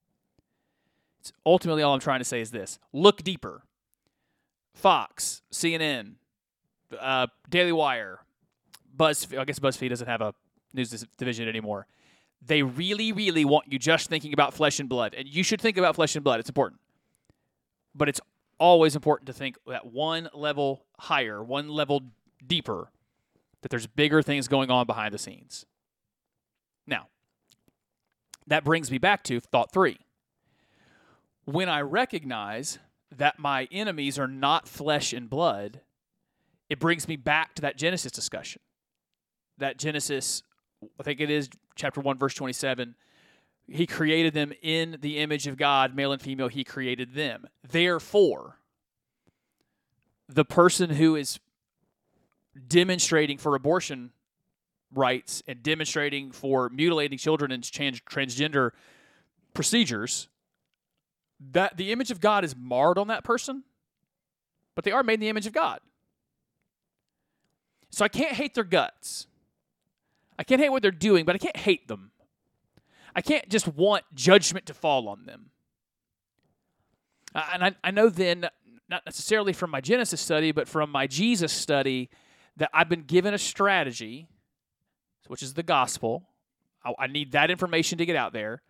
Ultimately 1.45 1.83
all 1.83 1.95
I'm 1.95 2.01
trying 2.01 2.21
to 2.21 2.25
say 2.25 2.41
is 2.41 2.51
this: 2.51 2.79
look 2.93 3.23
deeper. 3.23 3.63
Fox, 4.75 5.43
CNN, 5.53 6.15
uh, 7.01 7.27
Daily 7.49 7.73
Wire, 7.73 8.21
BuzzFeed. 8.97 9.39
I 9.39 9.45
guess 9.45 9.59
BuzzFeed 9.59 9.89
doesn't 9.89 10.07
have 10.07 10.21
a 10.21 10.35
news 10.73 11.05
division 11.17 11.49
anymore. 11.49 11.87
They 12.41 12.63
really, 12.63 13.13
really 13.13 13.45
want 13.45 13.73
you 13.73 13.79
just 13.79 14.09
thinking 14.09 14.33
about 14.33 14.55
flesh 14.55 14.79
and 14.79 14.89
blood, 14.89 15.15
and 15.15 15.29
you 15.29 15.43
should 15.43 15.61
think 15.61 15.77
about 15.77 15.97
flesh 15.97 16.15
and 16.15 16.23
blood. 16.23 16.39
It's 16.39 16.49
important, 16.49 16.81
but 17.95 18.09
it's 18.09 18.21
always 18.61 18.95
important 18.95 19.27
to 19.27 19.33
think 19.33 19.57
that 19.67 19.87
one 19.87 20.29
level 20.33 20.85
higher, 20.99 21.43
one 21.43 21.69
level 21.69 22.03
deeper, 22.47 22.91
that 23.63 23.71
there's 23.71 23.87
bigger 23.87 24.23
things 24.23 24.49
going 24.49 24.71
on 24.71 24.87
behind 24.87 25.13
the 25.13 25.19
scenes. 25.19 25.67
Now, 26.87 27.09
that 28.47 28.65
brings 28.65 28.91
me 28.91 28.99
back 28.99 29.23
to 29.25 29.41
thought 29.41 29.73
three. 29.73 29.99
When 31.49 31.71
I 31.71 31.81
recognize 31.81 32.79
that 33.17 33.39
my 33.39 33.69
enemies 33.73 34.19
are 34.19 34.29
not 34.29 34.69
flesh 34.69 35.15
and 35.15 35.31
blood, 35.31 35.81
it 36.69 36.79
brings 36.79 37.09
me 37.09 37.17
back 37.17 37.55
to 37.55 37.63
that 37.63 37.79
Genesis 37.79 38.13
discussion. 38.13 38.61
That 39.57 39.79
Genesis, 39.79 40.43
I 41.01 41.05
think 41.05 41.23
it 41.23 41.31
is 41.31 41.49
chapter 41.75 42.03
1, 42.03 42.19
verse 42.19 42.35
27. 42.35 42.95
He 43.67 43.87
created 43.87 44.35
them 44.35 44.53
in 44.61 44.99
the 45.01 45.21
image 45.21 45.47
of 45.47 45.57
God, 45.57 45.97
male 45.97 46.13
and 46.13 46.21
female, 46.21 46.49
he 46.49 46.65
created 46.65 47.15
them. 47.15 47.47
Therefore, 47.67 48.59
the 50.29 50.45
person 50.45 50.91
who 50.91 51.17
is 51.17 51.41
demonstrating 52.67 53.39
for 53.39 53.55
abortion 53.55 54.11
rights 54.93 55.43
and 55.47 55.63
demonstrating 55.63 56.31
for 56.31 56.69
mutilating 56.69 57.17
children 57.17 57.53
and 57.53 57.65
trans- 57.65 58.03
transgender 58.03 58.73
procedures 59.55 60.29
that 61.53 61.77
the 61.77 61.93
image 61.93 62.11
of 62.11 62.21
God 62.21 62.45
is 62.45 62.57
marred 62.57 62.99
on 62.99 63.09
that 63.09 63.25
person, 63.25 63.65
but 64.75 64.85
they 64.85 64.93
are 64.93 65.03
made 65.03 65.15
in 65.15 65.21
the 65.21 65.29
image 65.29 65.47
of 65.47 65.53
God. 65.53 65.81
So 67.91 68.05
I 68.05 68.09
can't 68.09 68.33
hate 68.33 68.55
their 68.55 68.65
guts. 68.65 69.27
I 70.39 70.45
can't 70.45 70.61
hate 70.61 70.71
what 70.71 70.83
they're 70.83 70.91
doing, 70.91 71.25
but 71.25 71.35
I 71.35 71.39
can't 71.39 71.57
hate 71.57 71.89
them. 71.89 72.13
I 73.15 73.21
can't 73.21 73.49
just 73.49 73.67
want 73.67 74.05
judgment 74.15 74.67
to 74.67 74.75
fall 74.75 75.09
on 75.09 75.25
them. 75.25 75.51
And 77.35 77.65
I, 77.65 77.75
I 77.83 77.91
know 77.91 78.09
then, 78.09 78.49
not 78.89 79.05
necessarily 79.05 79.53
from 79.53 79.71
my 79.71 79.81
Genesis 79.81 80.21
study, 80.21 80.53
but 80.53 80.69
from 80.69 80.91
my 80.91 81.07
Jesus 81.07 81.53
study, 81.53 82.11
that 82.57 82.71
I've 82.73 82.89
been 82.89 83.03
given 83.03 83.35
a 83.35 83.39
strategy, 83.39 84.29
which 85.27 85.43
is 85.43 85.55
the 85.55 85.63
gospel. 85.63 86.29
I, 86.85 86.95
I 86.99 87.07
need 87.07 87.33
that 87.33 87.51
information 87.51 87.99
to 87.99 88.07
get 88.07 88.17
out 88.17 88.33
there 88.33 88.63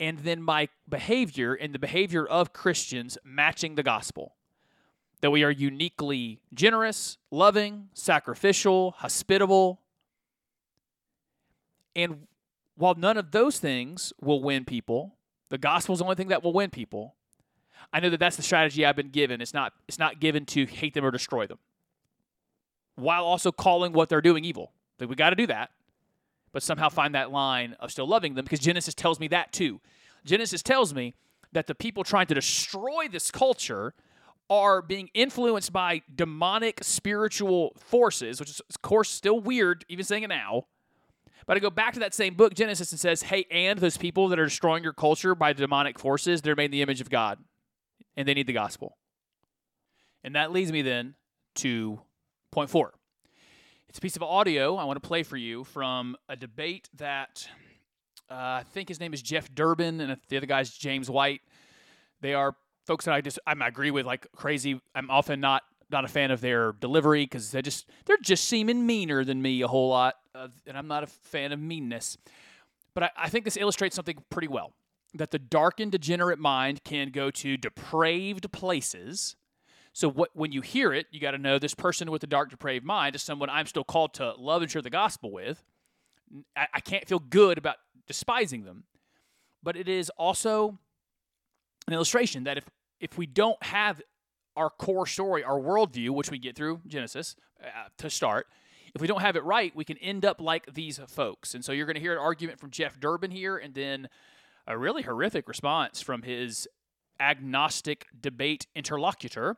and 0.00 0.18
then 0.20 0.42
my 0.42 0.68
behavior 0.88 1.54
and 1.54 1.74
the 1.74 1.78
behavior 1.78 2.24
of 2.24 2.52
Christians 2.52 3.18
matching 3.24 3.74
the 3.74 3.82
gospel. 3.82 4.34
That 5.20 5.30
we 5.30 5.42
are 5.42 5.50
uniquely 5.50 6.40
generous, 6.54 7.18
loving, 7.30 7.88
sacrificial, 7.92 8.92
hospitable. 8.98 9.80
And 11.96 12.28
while 12.76 12.94
none 12.94 13.16
of 13.16 13.32
those 13.32 13.58
things 13.58 14.12
will 14.20 14.40
win 14.40 14.64
people, 14.64 15.16
the 15.48 15.58
gospel 15.58 15.94
is 15.94 15.98
the 15.98 16.04
only 16.04 16.14
thing 16.14 16.28
that 16.28 16.44
will 16.44 16.52
win 16.52 16.70
people. 16.70 17.16
I 17.92 17.98
know 17.98 18.10
that 18.10 18.20
that's 18.20 18.36
the 18.36 18.42
strategy 18.42 18.86
I've 18.86 18.94
been 18.94 19.10
given. 19.10 19.40
It's 19.40 19.54
not 19.54 19.72
it's 19.88 19.98
not 19.98 20.20
given 20.20 20.46
to 20.46 20.66
hate 20.66 20.94
them 20.94 21.04
or 21.04 21.10
destroy 21.10 21.46
them. 21.46 21.58
While 22.94 23.24
also 23.24 23.50
calling 23.50 23.92
what 23.92 24.08
they're 24.08 24.20
doing 24.20 24.44
evil. 24.44 24.72
Like 25.00 25.08
we 25.08 25.16
got 25.16 25.30
to 25.30 25.36
do 25.36 25.46
that 25.48 25.70
but 26.52 26.62
somehow 26.62 26.88
find 26.88 27.14
that 27.14 27.30
line 27.30 27.76
of 27.80 27.90
still 27.90 28.06
loving 28.06 28.34
them 28.34 28.44
because 28.44 28.60
Genesis 28.60 28.94
tells 28.94 29.20
me 29.20 29.28
that 29.28 29.52
too. 29.52 29.80
Genesis 30.24 30.62
tells 30.62 30.94
me 30.94 31.14
that 31.52 31.66
the 31.66 31.74
people 31.74 32.04
trying 32.04 32.26
to 32.26 32.34
destroy 32.34 33.08
this 33.10 33.30
culture 33.30 33.94
are 34.50 34.80
being 34.80 35.10
influenced 35.14 35.72
by 35.72 36.02
demonic 36.14 36.82
spiritual 36.82 37.72
forces, 37.76 38.40
which 38.40 38.50
is, 38.50 38.60
of 38.60 38.80
course, 38.82 39.10
still 39.10 39.40
weird, 39.40 39.84
even 39.88 40.04
saying 40.04 40.22
it 40.22 40.28
now. 40.28 40.64
But 41.46 41.56
I 41.56 41.60
go 41.60 41.70
back 41.70 41.94
to 41.94 42.00
that 42.00 42.14
same 42.14 42.34
book, 42.34 42.54
Genesis, 42.54 42.92
and 42.92 43.00
says, 43.00 43.22
hey, 43.22 43.46
and 43.50 43.78
those 43.78 43.96
people 43.96 44.28
that 44.28 44.38
are 44.38 44.44
destroying 44.44 44.82
your 44.82 44.92
culture 44.92 45.34
by 45.34 45.52
demonic 45.52 45.98
forces, 45.98 46.42
they're 46.42 46.56
made 46.56 46.66
in 46.66 46.70
the 46.72 46.82
image 46.82 47.00
of 47.00 47.08
God, 47.08 47.38
and 48.16 48.28
they 48.28 48.34
need 48.34 48.46
the 48.46 48.52
gospel. 48.52 48.96
And 50.24 50.34
that 50.34 50.52
leads 50.52 50.72
me 50.72 50.82
then 50.82 51.14
to 51.56 52.00
point 52.50 52.68
four. 52.68 52.92
It's 53.88 53.98
a 53.98 54.02
piece 54.02 54.16
of 54.16 54.22
audio 54.22 54.76
I 54.76 54.84
want 54.84 55.02
to 55.02 55.06
play 55.06 55.22
for 55.22 55.38
you 55.38 55.64
from 55.64 56.14
a 56.28 56.36
debate 56.36 56.90
that 56.96 57.48
uh, 58.30 58.34
I 58.34 58.64
think 58.74 58.88
his 58.88 59.00
name 59.00 59.14
is 59.14 59.22
Jeff 59.22 59.52
Durbin, 59.54 60.00
and 60.02 60.18
the 60.28 60.36
other 60.36 60.46
guy's 60.46 60.70
James 60.70 61.08
White. 61.08 61.40
They 62.20 62.34
are 62.34 62.54
folks 62.86 63.06
that 63.06 63.14
I 63.14 63.22
just 63.22 63.38
I 63.46 63.54
agree 63.66 63.90
with 63.90 64.04
like 64.04 64.26
crazy. 64.36 64.80
I'm 64.94 65.10
often 65.10 65.40
not 65.40 65.62
not 65.90 66.04
a 66.04 66.08
fan 66.08 66.30
of 66.30 66.42
their 66.42 66.72
delivery 66.72 67.24
because 67.24 67.50
they 67.50 67.62
just 67.62 67.88
they're 68.04 68.18
just 68.22 68.44
seeming 68.44 68.84
meaner 68.84 69.24
than 69.24 69.40
me 69.40 69.62
a 69.62 69.68
whole 69.68 69.88
lot, 69.88 70.16
uh, 70.34 70.48
and 70.66 70.76
I'm 70.76 70.86
not 70.88 71.02
a 71.02 71.06
fan 71.06 71.52
of 71.52 71.58
meanness. 71.58 72.18
But 72.92 73.04
I, 73.04 73.10
I 73.16 73.28
think 73.30 73.46
this 73.46 73.56
illustrates 73.56 73.96
something 73.96 74.22
pretty 74.28 74.48
well 74.48 74.74
that 75.14 75.30
the 75.30 75.38
dark 75.38 75.80
and 75.80 75.90
degenerate 75.90 76.38
mind 76.38 76.84
can 76.84 77.08
go 77.08 77.30
to 77.30 77.56
depraved 77.56 78.52
places. 78.52 79.36
So 79.98 80.08
what, 80.08 80.30
when 80.32 80.52
you 80.52 80.60
hear 80.60 80.92
it, 80.92 81.06
you 81.10 81.18
got 81.18 81.32
to 81.32 81.38
know 81.38 81.58
this 81.58 81.74
person 81.74 82.08
with 82.08 82.22
a 82.22 82.28
dark, 82.28 82.50
depraved 82.50 82.84
mind 82.84 83.16
is 83.16 83.22
someone 83.22 83.50
I'm 83.50 83.66
still 83.66 83.82
called 83.82 84.14
to 84.14 84.32
love 84.38 84.62
and 84.62 84.70
share 84.70 84.80
the 84.80 84.90
gospel 84.90 85.32
with. 85.32 85.64
I, 86.56 86.68
I 86.74 86.78
can't 86.78 87.04
feel 87.08 87.18
good 87.18 87.58
about 87.58 87.78
despising 88.06 88.62
them, 88.62 88.84
but 89.60 89.76
it 89.76 89.88
is 89.88 90.08
also 90.10 90.78
an 91.88 91.94
illustration 91.94 92.44
that 92.44 92.58
if 92.58 92.70
if 93.00 93.18
we 93.18 93.26
don't 93.26 93.60
have 93.64 94.00
our 94.54 94.70
core 94.70 95.04
story, 95.04 95.42
our 95.42 95.58
worldview, 95.58 96.10
which 96.10 96.30
we 96.30 96.38
get 96.38 96.54
through 96.54 96.80
Genesis 96.86 97.34
uh, 97.60 97.88
to 97.96 98.08
start, 98.08 98.46
if 98.94 99.00
we 99.00 99.08
don't 99.08 99.22
have 99.22 99.34
it 99.34 99.42
right, 99.42 99.74
we 99.74 99.84
can 99.84 99.98
end 99.98 100.24
up 100.24 100.40
like 100.40 100.74
these 100.74 101.00
folks. 101.08 101.54
And 101.54 101.64
so 101.64 101.72
you're 101.72 101.86
going 101.86 101.96
to 101.96 102.00
hear 102.00 102.12
an 102.12 102.20
argument 102.20 102.60
from 102.60 102.70
Jeff 102.70 103.00
Durbin 103.00 103.32
here, 103.32 103.56
and 103.56 103.74
then 103.74 104.08
a 104.64 104.78
really 104.78 105.02
horrific 105.02 105.48
response 105.48 106.00
from 106.00 106.22
his 106.22 106.68
agnostic 107.18 108.06
debate 108.20 108.68
interlocutor. 108.76 109.56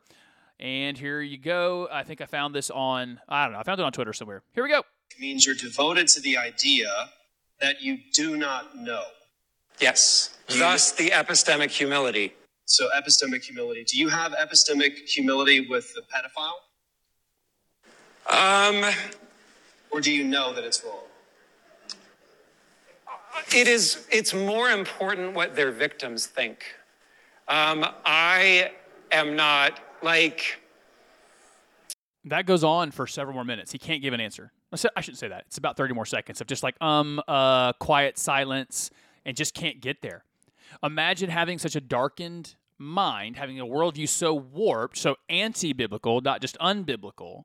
And 0.61 0.95
here 0.95 1.21
you 1.21 1.37
go. 1.39 1.87
I 1.91 2.03
think 2.03 2.21
I 2.21 2.25
found 2.25 2.53
this 2.53 2.69
on, 2.69 3.19
I 3.27 3.45
don't 3.45 3.53
know, 3.53 3.59
I 3.59 3.63
found 3.63 3.79
it 3.79 3.83
on 3.83 3.91
Twitter 3.91 4.13
somewhere. 4.13 4.43
Here 4.53 4.63
we 4.63 4.69
go. 4.69 4.79
It 4.79 5.19
means 5.19 5.45
you're 5.45 5.55
devoted 5.55 6.07
to 6.09 6.21
the 6.21 6.37
idea 6.37 6.89
that 7.59 7.81
you 7.81 7.97
do 8.13 8.37
not 8.37 8.77
know. 8.77 9.03
Yes. 9.79 10.37
Thus 10.47 10.91
the 10.91 11.09
epistemic 11.09 11.69
humility. 11.71 12.33
So, 12.65 12.87
epistemic 12.95 13.43
humility. 13.43 13.83
Do 13.83 13.97
you 13.97 14.07
have 14.09 14.33
epistemic 14.33 14.97
humility 15.09 15.67
with 15.67 15.93
the 15.95 16.01
pedophile? 16.01 16.53
Um, 18.29 18.93
Or 19.89 19.99
do 19.99 20.11
you 20.11 20.23
know 20.23 20.53
that 20.53 20.63
it's 20.63 20.83
wrong? 20.85 20.99
it 23.53 23.67
is. 23.67 24.07
It's 24.11 24.33
more 24.33 24.69
important 24.69 25.33
what 25.33 25.55
their 25.55 25.71
victims 25.71 26.27
think. 26.27 26.63
Um, 27.47 27.85
I 28.05 28.71
am 29.11 29.35
not 29.35 29.79
like. 30.03 30.59
That 32.25 32.45
goes 32.45 32.63
on 32.63 32.91
for 32.91 33.07
several 33.07 33.33
more 33.33 33.43
minutes. 33.43 33.71
He 33.71 33.79
can't 33.79 34.01
give 34.01 34.13
an 34.13 34.21
answer. 34.21 34.51
I 34.71 35.01
shouldn't 35.01 35.17
say 35.17 35.27
that. 35.27 35.45
It's 35.47 35.57
about 35.57 35.75
30 35.75 35.93
more 35.93 36.05
seconds 36.05 36.39
of 36.39 36.47
just 36.47 36.63
like, 36.63 36.75
um, 36.81 37.21
uh, 37.27 37.73
quiet 37.73 38.17
silence 38.17 38.89
and 39.25 39.35
just 39.35 39.53
can't 39.53 39.81
get 39.81 40.01
there. 40.01 40.23
Imagine 40.83 41.29
having 41.29 41.57
such 41.57 41.75
a 41.75 41.81
darkened 41.81 42.55
mind, 42.77 43.35
having 43.35 43.59
a 43.59 43.65
worldview 43.65 44.07
so 44.07 44.33
warped, 44.33 44.97
so 44.97 45.15
anti 45.29 45.73
biblical, 45.73 46.21
not 46.21 46.41
just 46.41 46.57
unbiblical, 46.59 47.43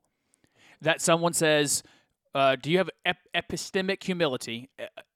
that 0.81 1.01
someone 1.01 1.33
says, 1.33 1.83
uh, 2.33 2.55
Do 2.55 2.71
you 2.71 2.77
have 2.77 2.89
ep- 3.05 3.17
epistemic 3.35 4.03
humility? 4.03 4.69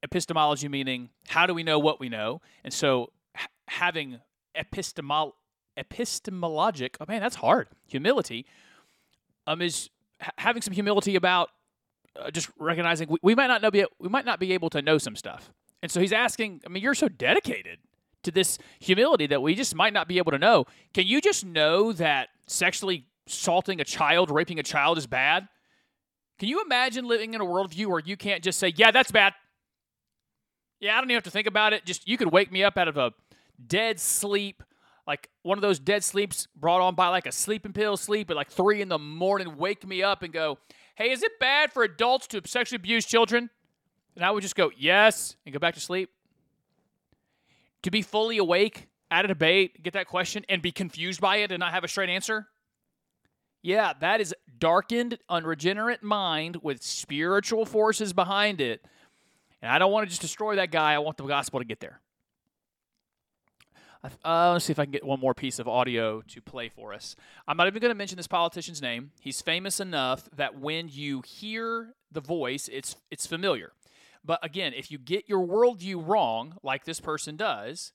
Epistemology 0.04 0.68
meaning, 0.68 1.10
how 1.28 1.46
do 1.46 1.54
we 1.54 1.64
know 1.64 1.80
what 1.80 2.00
we 2.00 2.10
know? 2.10 2.42
And 2.64 2.74
so 2.74 3.12
having 3.68 4.20
epistemol- 4.56 5.34
epistemologic, 5.78 6.96
oh 7.00 7.06
man, 7.08 7.22
that's 7.22 7.36
hard, 7.36 7.68
humility 7.88 8.46
um, 9.48 9.62
is 9.62 9.90
ha- 10.22 10.32
having 10.38 10.62
some 10.62 10.74
humility 10.74 11.16
about 11.16 11.50
uh, 12.20 12.30
just 12.32 12.50
recognizing 12.60 13.08
we, 13.10 13.18
we 13.22 13.36
might 13.36 13.48
not 13.48 13.62
know 13.62 13.72
be 13.72 13.86
we 14.00 14.10
might 14.10 14.26
not 14.26 14.40
be 14.40 14.54
able 14.54 14.70
to 14.70 14.82
know 14.82 14.98
some 14.98 15.16
stuff, 15.16 15.52
and 15.82 15.92
so 15.92 16.00
he's 16.00 16.14
asking. 16.14 16.62
I 16.66 16.70
mean, 16.70 16.84
you're 16.84 16.94
so 16.94 17.08
dedicated 17.08 17.80
to 18.24 18.32
this 18.32 18.58
humility 18.80 19.28
that 19.28 19.42
we 19.42 19.56
just 19.56 19.76
might 19.76 19.94
not 19.94 20.08
be 20.08 20.18
able 20.18 20.32
to 20.32 20.38
know. 20.38 20.66
Can 20.94 21.08
you 21.08 21.22
just 21.22 21.46
know 21.46 21.92
that 21.94 22.30
sexually 22.48 23.08
assaulting 23.28 23.82
a 23.82 23.84
child, 23.84 24.30
raping 24.30 24.60
a 24.60 24.64
child 24.64 24.98
is 24.98 25.08
bad? 25.08 25.48
Can 26.38 26.50
you 26.50 26.62
imagine 26.62 27.06
living 27.06 27.34
in 27.34 27.42
a 27.42 27.46
worldview 27.46 27.88
where 27.88 28.00
you 28.00 28.18
can't 28.18 28.44
just 28.44 28.60
say, 28.60 28.74
"Yeah, 28.76 28.92
that's 28.92 29.12
bad." 29.12 29.34
Yeah, 30.80 30.98
I 30.98 31.02
don't 31.02 31.06
even 31.06 31.16
have 31.16 31.24
to 31.24 31.32
think 31.32 31.48
about 31.48 31.74
it. 31.74 31.86
Just 31.86 32.08
you 32.08 32.18
could 32.18 32.32
wake 32.32 32.52
me 32.52 32.64
up 32.64 32.78
out 32.78 32.88
of 32.88 32.98
a 32.98 33.14
dead 33.68 34.00
sleep, 34.00 34.64
like 35.08 35.30
one 35.42 35.58
of 35.58 35.62
those 35.62 35.80
dead 35.80 36.04
sleeps 36.04 36.48
brought 36.56 36.82
on 36.82 36.96
by 36.96 37.08
like 37.08 37.26
a 37.26 37.32
sleeping 37.32 37.74
pill 37.74 37.98
sleep 37.98 38.30
at 38.30 38.36
like 38.36 38.52
three 38.52 38.82
in 38.82 38.90
the 38.90 39.00
morning, 39.00 39.58
wake 39.58 39.86
me 39.86 40.04
up 40.04 40.24
and 40.24 40.34
go, 40.34 40.58
Hey, 40.96 41.12
is 41.12 41.24
it 41.24 41.32
bad 41.40 41.72
for 41.72 41.84
adults 41.84 42.28
to 42.28 42.42
sexually 42.46 42.78
abuse 42.78 43.06
children? 43.06 43.50
And 44.16 44.26
I 44.26 44.32
would 44.32 44.42
just 44.42 44.56
go, 44.56 44.72
Yes, 44.78 45.36
and 45.46 45.54
go 45.54 45.60
back 45.60 45.74
to 45.76 45.80
sleep. 45.80 46.10
To 47.84 47.92
be 47.92 48.02
fully 48.02 48.38
awake 48.38 48.90
at 49.10 49.26
a 49.26 49.28
debate, 49.28 49.82
get 49.82 49.94
that 49.94 50.08
question, 50.08 50.46
and 50.48 50.62
be 50.62 50.72
confused 50.72 51.20
by 51.20 51.38
it 51.38 51.52
and 51.52 51.60
not 51.60 51.74
have 51.74 51.84
a 51.84 51.88
straight 51.88 52.10
answer? 52.10 52.48
Yeah, 53.64 53.94
that 54.00 54.22
is 54.22 54.34
darkened, 54.58 55.18
unregenerate 55.30 56.02
mind 56.02 56.58
with 56.64 56.82
spiritual 56.82 57.66
forces 57.66 58.14
behind 58.14 58.62
it. 58.62 58.84
And 59.62 59.72
I 59.72 59.78
don't 59.78 59.92
want 59.92 60.06
to 60.06 60.10
just 60.10 60.22
destroy 60.22 60.56
that 60.56 60.72
guy. 60.72 60.94
I 60.94 61.00
want 61.00 61.18
the 61.18 61.24
gospel 61.26 61.60
to 61.60 61.66
get 61.66 61.80
there. 61.80 62.02
Let's 64.04 64.66
see 64.66 64.72
if 64.72 64.80
I 64.80 64.86
can 64.86 64.92
get 64.92 65.06
one 65.06 65.20
more 65.20 65.36
piece 65.36 65.60
of 65.60 65.68
audio 65.68 66.22
to 66.22 66.42
play 66.42 66.70
for 66.70 66.94
us. 66.94 67.16
I'm 67.48 67.56
not 67.56 67.68
even 67.68 67.82
going 67.82 67.92
to 67.92 67.98
mention 67.98 68.18
this 68.18 68.28
politician's 68.28 68.82
name. 68.82 69.12
He's 69.20 69.42
famous 69.42 69.80
enough 69.80 70.28
that 70.36 70.60
when 70.60 70.90
you 70.92 71.22
hear 71.22 71.94
the 72.12 72.22
voice, 72.22 72.68
it's 72.72 72.96
it's 73.12 73.28
familiar. 73.28 73.74
But 74.24 74.44
again, 74.44 74.74
if 74.76 74.92
you 74.92 74.98
get 74.98 75.30
your 75.30 75.46
worldview 75.46 76.08
wrong, 76.08 76.58
like 76.64 76.86
this 76.86 77.00
person 77.00 77.36
does, 77.36 77.92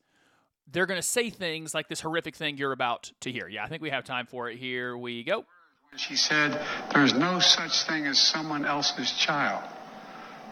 they're 0.71 0.87
going 0.87 1.01
to 1.01 1.07
say 1.07 1.31
things 1.31 1.75
like 1.75 1.89
this 1.89 2.01
horrific 2.01 2.37
thing 2.37 2.57
you're 2.57 2.73
about 2.73 3.13
to 3.21 3.31
hear. 3.31 3.49
Yeah, 3.49 3.65
I 3.65 3.69
think 3.69 3.83
we 3.83 3.91
have 3.91 4.05
time 4.05 4.27
for 4.27 4.49
it. 4.49 4.59
Here 4.59 4.97
we 4.97 5.25
go. 5.25 5.45
She 5.97 6.17
said, 6.17 6.61
There's 6.93 7.15
no 7.15 7.39
such 7.39 7.83
thing 7.85 8.07
as 8.07 8.19
someone 8.21 8.65
else's 8.65 9.11
child. 9.13 9.63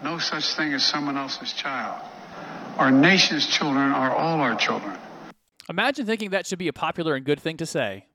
No 0.03 0.19
such 0.19 0.55
thing 0.55 0.73
as 0.75 0.85
someone 0.85 1.17
else's 1.17 1.53
child. 1.53 2.01
Our 2.79 2.91
nation's 2.91 3.47
children 3.47 3.93
are 3.93 4.15
all 4.15 4.41
our 4.41 4.57
children. 4.57 4.99
Imagine 5.69 6.07
thinking 6.07 6.31
that 6.31 6.47
should 6.47 6.59
be 6.59 6.69
a 6.69 6.73
popular 6.73 7.15
and 7.15 7.25
good 7.25 7.41
thing 7.41 7.57
to 7.57 7.67
say. 7.67 8.07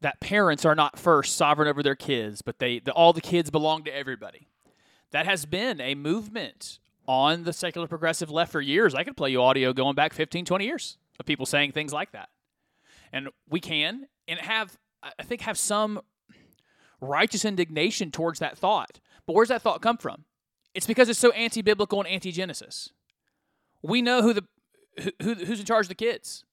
That 0.00 0.20
parents 0.20 0.64
are 0.64 0.74
not 0.74 0.98
first 0.98 1.36
sovereign 1.36 1.68
over 1.68 1.82
their 1.82 1.94
kids, 1.94 2.40
but 2.42 2.58
they 2.58 2.78
the, 2.78 2.92
all 2.92 3.12
the 3.12 3.20
kids 3.20 3.50
belong 3.50 3.84
to 3.84 3.94
everybody. 3.94 4.48
That 5.10 5.26
has 5.26 5.44
been 5.44 5.80
a 5.80 5.94
movement 5.94 6.78
on 7.06 7.44
the 7.44 7.52
secular 7.52 7.86
progressive 7.86 8.30
left 8.30 8.52
for 8.52 8.60
years. 8.60 8.94
I 8.94 9.04
could 9.04 9.16
play 9.16 9.30
you 9.30 9.42
audio 9.42 9.72
going 9.72 9.94
back 9.94 10.12
15, 10.12 10.44
20 10.44 10.64
years 10.64 10.96
of 11.18 11.26
people 11.26 11.44
saying 11.44 11.72
things 11.72 11.92
like 11.92 12.12
that. 12.12 12.28
And 13.12 13.28
we 13.48 13.60
can 13.60 14.06
and 14.26 14.38
have 14.38 14.78
I 15.02 15.22
think 15.22 15.42
have 15.42 15.58
some 15.58 16.00
righteous 17.00 17.44
indignation 17.44 18.10
towards 18.10 18.38
that 18.38 18.56
thought. 18.56 19.00
But 19.26 19.34
where's 19.34 19.48
that 19.48 19.62
thought 19.62 19.82
come 19.82 19.98
from? 19.98 20.24
It's 20.74 20.86
because 20.86 21.08
it's 21.08 21.18
so 21.18 21.32
anti-biblical 21.32 22.00
and 22.00 22.08
anti-Genesis. 22.08 22.90
We 23.82 24.02
know 24.02 24.22
who 24.22 24.32
the 24.32 24.44
who, 25.22 25.34
who's 25.34 25.60
in 25.60 25.66
charge 25.66 25.86
of 25.86 25.88
the 25.88 25.94
kids. 25.94 26.44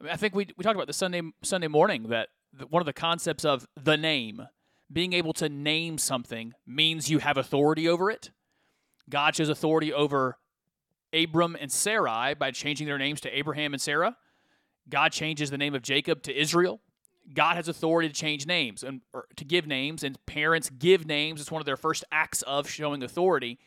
I, 0.00 0.04
mean, 0.04 0.12
I 0.12 0.16
think 0.16 0.34
we 0.34 0.48
we 0.56 0.62
talked 0.62 0.76
about 0.76 0.86
this 0.86 0.96
Sunday 0.96 1.22
Sunday 1.42 1.68
morning 1.68 2.08
that 2.08 2.28
the, 2.52 2.66
one 2.66 2.80
of 2.80 2.86
the 2.86 2.92
concepts 2.92 3.44
of 3.44 3.66
the 3.82 3.96
name, 3.96 4.46
being 4.92 5.12
able 5.12 5.32
to 5.34 5.48
name 5.48 5.98
something 5.98 6.54
means 6.66 7.10
you 7.10 7.18
have 7.18 7.36
authority 7.36 7.88
over 7.88 8.10
it. 8.10 8.30
God 9.08 9.36
shows 9.36 9.48
authority 9.48 9.92
over 9.92 10.38
Abram 11.12 11.56
and 11.58 11.70
Sarai 11.70 12.34
by 12.34 12.50
changing 12.50 12.86
their 12.86 12.98
names 12.98 13.20
to 13.22 13.36
Abraham 13.36 13.72
and 13.72 13.80
Sarah. 13.80 14.16
God 14.88 15.12
changes 15.12 15.50
the 15.50 15.58
name 15.58 15.74
of 15.74 15.82
Jacob 15.82 16.22
to 16.24 16.38
Israel. 16.38 16.80
God 17.32 17.56
has 17.56 17.66
authority 17.66 18.08
to 18.08 18.14
change 18.14 18.46
names 18.46 18.84
and 18.84 19.00
to 19.34 19.44
give 19.44 19.66
names, 19.66 20.04
and 20.04 20.16
parents 20.26 20.70
give 20.70 21.06
names. 21.06 21.40
It's 21.40 21.50
one 21.50 21.60
of 21.60 21.66
their 21.66 21.76
first 21.76 22.04
acts 22.12 22.42
of 22.42 22.68
showing 22.68 23.02
authority. 23.02 23.58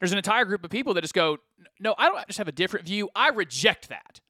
There's 0.00 0.10
an 0.12 0.18
entire 0.18 0.44
group 0.44 0.64
of 0.64 0.70
people 0.70 0.94
that 0.94 1.02
just 1.02 1.14
go, 1.14 1.38
No, 1.78 1.94
I 1.98 2.08
don't 2.08 2.26
just 2.26 2.38
have 2.38 2.48
a 2.48 2.52
different 2.52 2.86
view. 2.86 3.08
I 3.14 3.28
reject 3.28 3.90
that. 3.90 4.20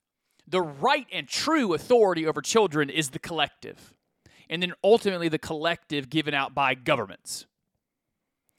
The 0.50 0.60
right 0.60 1.06
and 1.12 1.28
true 1.28 1.74
authority 1.74 2.26
over 2.26 2.42
children 2.42 2.90
is 2.90 3.10
the 3.10 3.20
collective, 3.20 3.94
and 4.48 4.60
then 4.60 4.72
ultimately 4.82 5.28
the 5.28 5.38
collective 5.38 6.10
given 6.10 6.34
out 6.34 6.54
by 6.54 6.74
governments. 6.74 7.46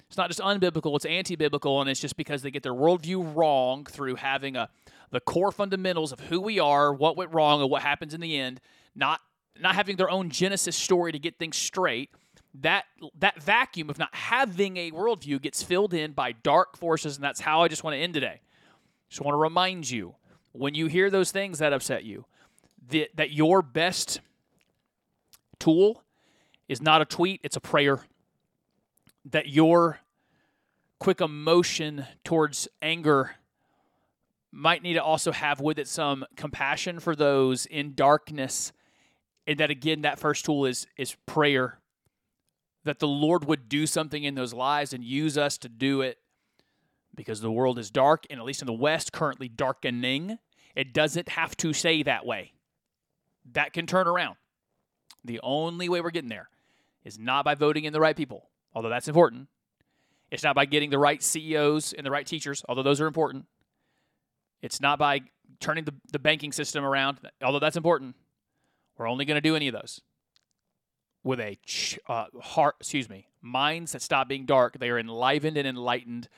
It's 0.08 0.18
not 0.18 0.30
just 0.30 0.40
unbiblical, 0.40 0.96
it's 0.96 1.06
anti 1.06 1.36
biblical, 1.36 1.82
and 1.82 1.90
it's 1.90 2.00
just 2.00 2.16
because 2.16 2.42
they 2.42 2.52
get 2.52 2.64
their 2.64 2.74
worldview 2.74 3.36
wrong 3.36 3.86
through 3.86 4.16
having 4.16 4.56
a 4.56 4.70
the 5.10 5.20
core 5.20 5.52
fundamentals 5.52 6.14
of 6.14 6.22
who 6.22 6.40
we 6.40 6.60
are, 6.60 6.94
what 6.94 7.18
went 7.18 7.34
wrong, 7.34 7.62
and 7.62 7.70
what 7.70 7.82
happens 7.82 8.14
in 8.14 8.22
the 8.22 8.38
end, 8.38 8.62
not 8.96 9.20
not 9.60 9.76
having 9.76 9.98
their 9.98 10.10
own 10.10 10.30
Genesis 10.30 10.78
story 10.78 11.12
to 11.12 11.20
get 11.20 11.38
things 11.38 11.58
straight, 11.58 12.10
that 12.54 12.86
that 13.20 13.42
vacuum 13.42 13.90
of 13.90 13.98
not 13.98 14.14
having 14.16 14.78
a 14.78 14.92
worldview 14.92 15.42
gets 15.42 15.62
filled 15.62 15.94
in 15.94 16.14
by 16.14 16.32
dark 16.32 16.78
forces, 16.78 17.18
and 17.18 17.24
that's 17.24 17.42
how 17.42 17.64
I 17.64 17.68
just 17.68 17.84
want 17.84 17.96
to 17.96 18.00
end 18.00 18.14
today. 18.14 18.40
Just 19.10 19.22
want 19.22 19.34
to 19.34 19.40
remind 19.40 19.90
you 19.90 20.16
when 20.54 20.76
you 20.76 20.88
hear 20.88 21.10
those 21.10 21.32
things 21.32 21.60
that 21.60 21.74
upset 21.74 22.04
you, 22.04 22.26
that, 22.90 23.10
that 23.16 23.32
your 23.32 23.62
best 23.62 24.22
tool 25.60 26.04
is 26.68 26.82
not 26.82 27.02
a 27.02 27.06
tweet, 27.06 27.42
it's 27.44 27.56
a 27.56 27.62
prayer. 27.62 28.00
That 29.26 29.50
your 29.50 30.00
quick 31.00 31.22
emotion 31.22 32.06
towards 32.24 32.68
anger 32.82 33.36
might 34.52 34.84
need 34.84 34.94
to 34.94 35.04
also 35.04 35.32
have 35.32 35.62
with 35.62 35.80
it 35.80 35.88
some 35.88 36.26
compassion 36.36 37.00
for 37.00 37.16
those 37.16 37.66
in 37.66 37.94
darkness. 37.94 38.74
And 39.48 39.60
that 39.60 39.70
again, 39.70 40.02
that 40.02 40.20
first 40.20 40.46
tool 40.46 40.66
is 40.66 40.88
is 40.98 41.16
prayer. 41.26 41.80
That 42.84 43.00
the 43.00 43.08
Lord 43.08 43.46
would 43.46 43.70
do 43.70 43.86
something 43.86 44.24
in 44.24 44.36
those 44.36 44.54
lives 44.54 44.92
and 44.92 45.04
use 45.04 45.38
us 45.38 45.58
to 45.60 45.70
do 45.70 46.02
it 46.02 46.18
because 47.16 47.42
the 47.42 47.52
world 47.52 47.78
is 47.78 47.90
dark, 47.92 48.26
and 48.30 48.40
at 48.40 48.46
least 48.46 48.62
in 48.62 48.66
the 48.66 48.74
West, 48.74 49.12
currently 49.12 49.48
darkening. 49.48 50.38
It 50.76 50.94
doesn't 50.94 51.30
have 51.30 51.56
to 51.58 51.74
say 51.74 52.04
that 52.04 52.26
way. 52.26 52.54
That 53.54 53.74
can 53.74 53.88
turn 53.88 54.08
around. 54.08 54.38
The 55.24 55.40
only 55.44 55.90
way 55.90 56.02
we're 56.02 56.12
getting 56.12 56.30
there 56.30 56.50
is 57.04 57.20
not 57.20 57.46
by 57.46 57.56
voting 57.56 57.86
in 57.86 57.94
the 57.94 58.00
right 58.00 58.16
people, 58.16 58.50
although 58.74 58.90
that's 58.90 59.08
important. 59.08 59.48
It's 60.32 60.44
not 60.44 60.56
by 60.56 60.66
getting 60.66 60.90
the 60.90 61.00
right 61.00 61.22
CEOs 61.22 61.94
and 61.94 62.06
the 62.06 62.12
right 62.12 62.26
teachers, 62.26 62.64
although 62.70 62.84
those 62.84 63.02
are 63.02 63.08
important. 63.08 63.46
It's 64.62 64.80
not 64.80 64.98
by 64.98 65.22
turning 65.60 65.84
the, 65.84 65.94
the 66.12 66.20
banking 66.20 66.52
system 66.52 66.86
around, 66.86 67.20
although 67.44 67.60
that's 67.60 67.76
important. 67.76 68.16
We're 68.98 69.10
only 69.10 69.26
going 69.26 69.36
to 69.36 69.42
do 69.42 69.56
any 69.56 69.68
of 69.68 69.74
those 69.74 70.02
with 71.24 71.40
a 71.40 71.58
uh, 72.08 72.26
heart, 72.42 72.76
excuse 72.80 73.10
me, 73.10 73.28
minds 73.42 73.92
that 73.92 74.02
stop 74.02 74.28
being 74.28 74.46
dark. 74.46 74.80
They 74.80 74.90
are 74.90 75.00
enlivened 75.00 75.58
and 75.58 75.68
enlightened 75.68 76.30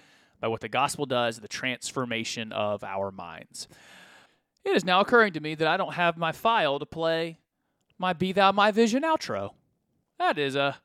by 0.43 0.49
what 0.49 0.59
the 0.59 0.67
gospel 0.67 1.05
does, 1.05 1.39
the 1.39 1.47
transformation 1.47 2.51
of 2.51 2.83
our 2.83 3.11
minds. 3.11 3.69
It 4.65 4.75
is 4.75 4.83
now 4.83 4.99
occurring 4.99 5.31
to 5.33 5.39
me 5.39 5.55
that 5.55 5.69
I 5.69 5.77
don't 5.77 5.93
have 5.93 6.17
my 6.17 6.33
file 6.33 6.79
to 6.79 6.85
play 6.85 7.39
my 7.97 8.11
Be 8.11 8.33
Thou 8.33 8.51
My 8.51 8.69
Vision 8.69 9.03
outro. 9.03 9.51
That 10.19 10.37
is 10.37 10.57
a 10.57 10.75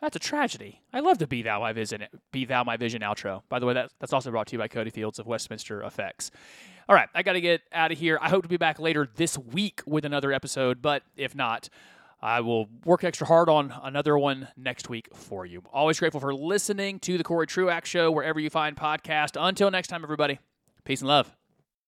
that's 0.00 0.16
a 0.16 0.18
tragedy. 0.18 0.82
I 0.92 0.98
love 0.98 1.18
the 1.18 1.28
Be 1.28 1.42
Thou 1.42 1.60
My 1.60 1.72
Vision 1.72 2.04
Be 2.32 2.44
Thou 2.44 2.64
My 2.64 2.76
Vision 2.76 3.00
outro. 3.02 3.42
By 3.48 3.60
the 3.60 3.66
way, 3.66 3.74
that, 3.74 3.92
that's 4.00 4.12
also 4.12 4.32
brought 4.32 4.48
to 4.48 4.54
you 4.54 4.58
by 4.58 4.66
Cody 4.66 4.90
Fields 4.90 5.20
of 5.20 5.26
Westminster 5.28 5.84
Effects. 5.84 6.32
All 6.88 6.96
right, 6.96 7.08
I 7.14 7.22
got 7.22 7.34
to 7.34 7.40
get 7.40 7.60
out 7.72 7.92
of 7.92 7.98
here. 7.98 8.18
I 8.20 8.28
hope 8.28 8.42
to 8.42 8.48
be 8.48 8.56
back 8.56 8.80
later 8.80 9.08
this 9.14 9.38
week 9.38 9.82
with 9.86 10.04
another 10.04 10.32
episode, 10.32 10.82
but 10.82 11.04
if 11.16 11.36
not, 11.36 11.68
I 12.22 12.40
will 12.40 12.68
work 12.84 13.02
extra 13.04 13.26
hard 13.26 13.48
on 13.48 13.72
another 13.82 14.18
one 14.18 14.48
next 14.56 14.88
week 14.88 15.08
for 15.14 15.46
you. 15.46 15.62
Always 15.72 15.98
grateful 15.98 16.20
for 16.20 16.34
listening 16.34 16.98
to 17.00 17.16
the 17.16 17.24
Corey 17.24 17.46
Truax 17.46 17.88
Show 17.88 18.10
wherever 18.10 18.38
you 18.38 18.50
find 18.50 18.76
podcast. 18.76 19.40
Until 19.40 19.70
next 19.70 19.88
time, 19.88 20.02
everybody. 20.02 20.38
Peace 20.84 21.00
and 21.00 21.08
love. 21.08 21.39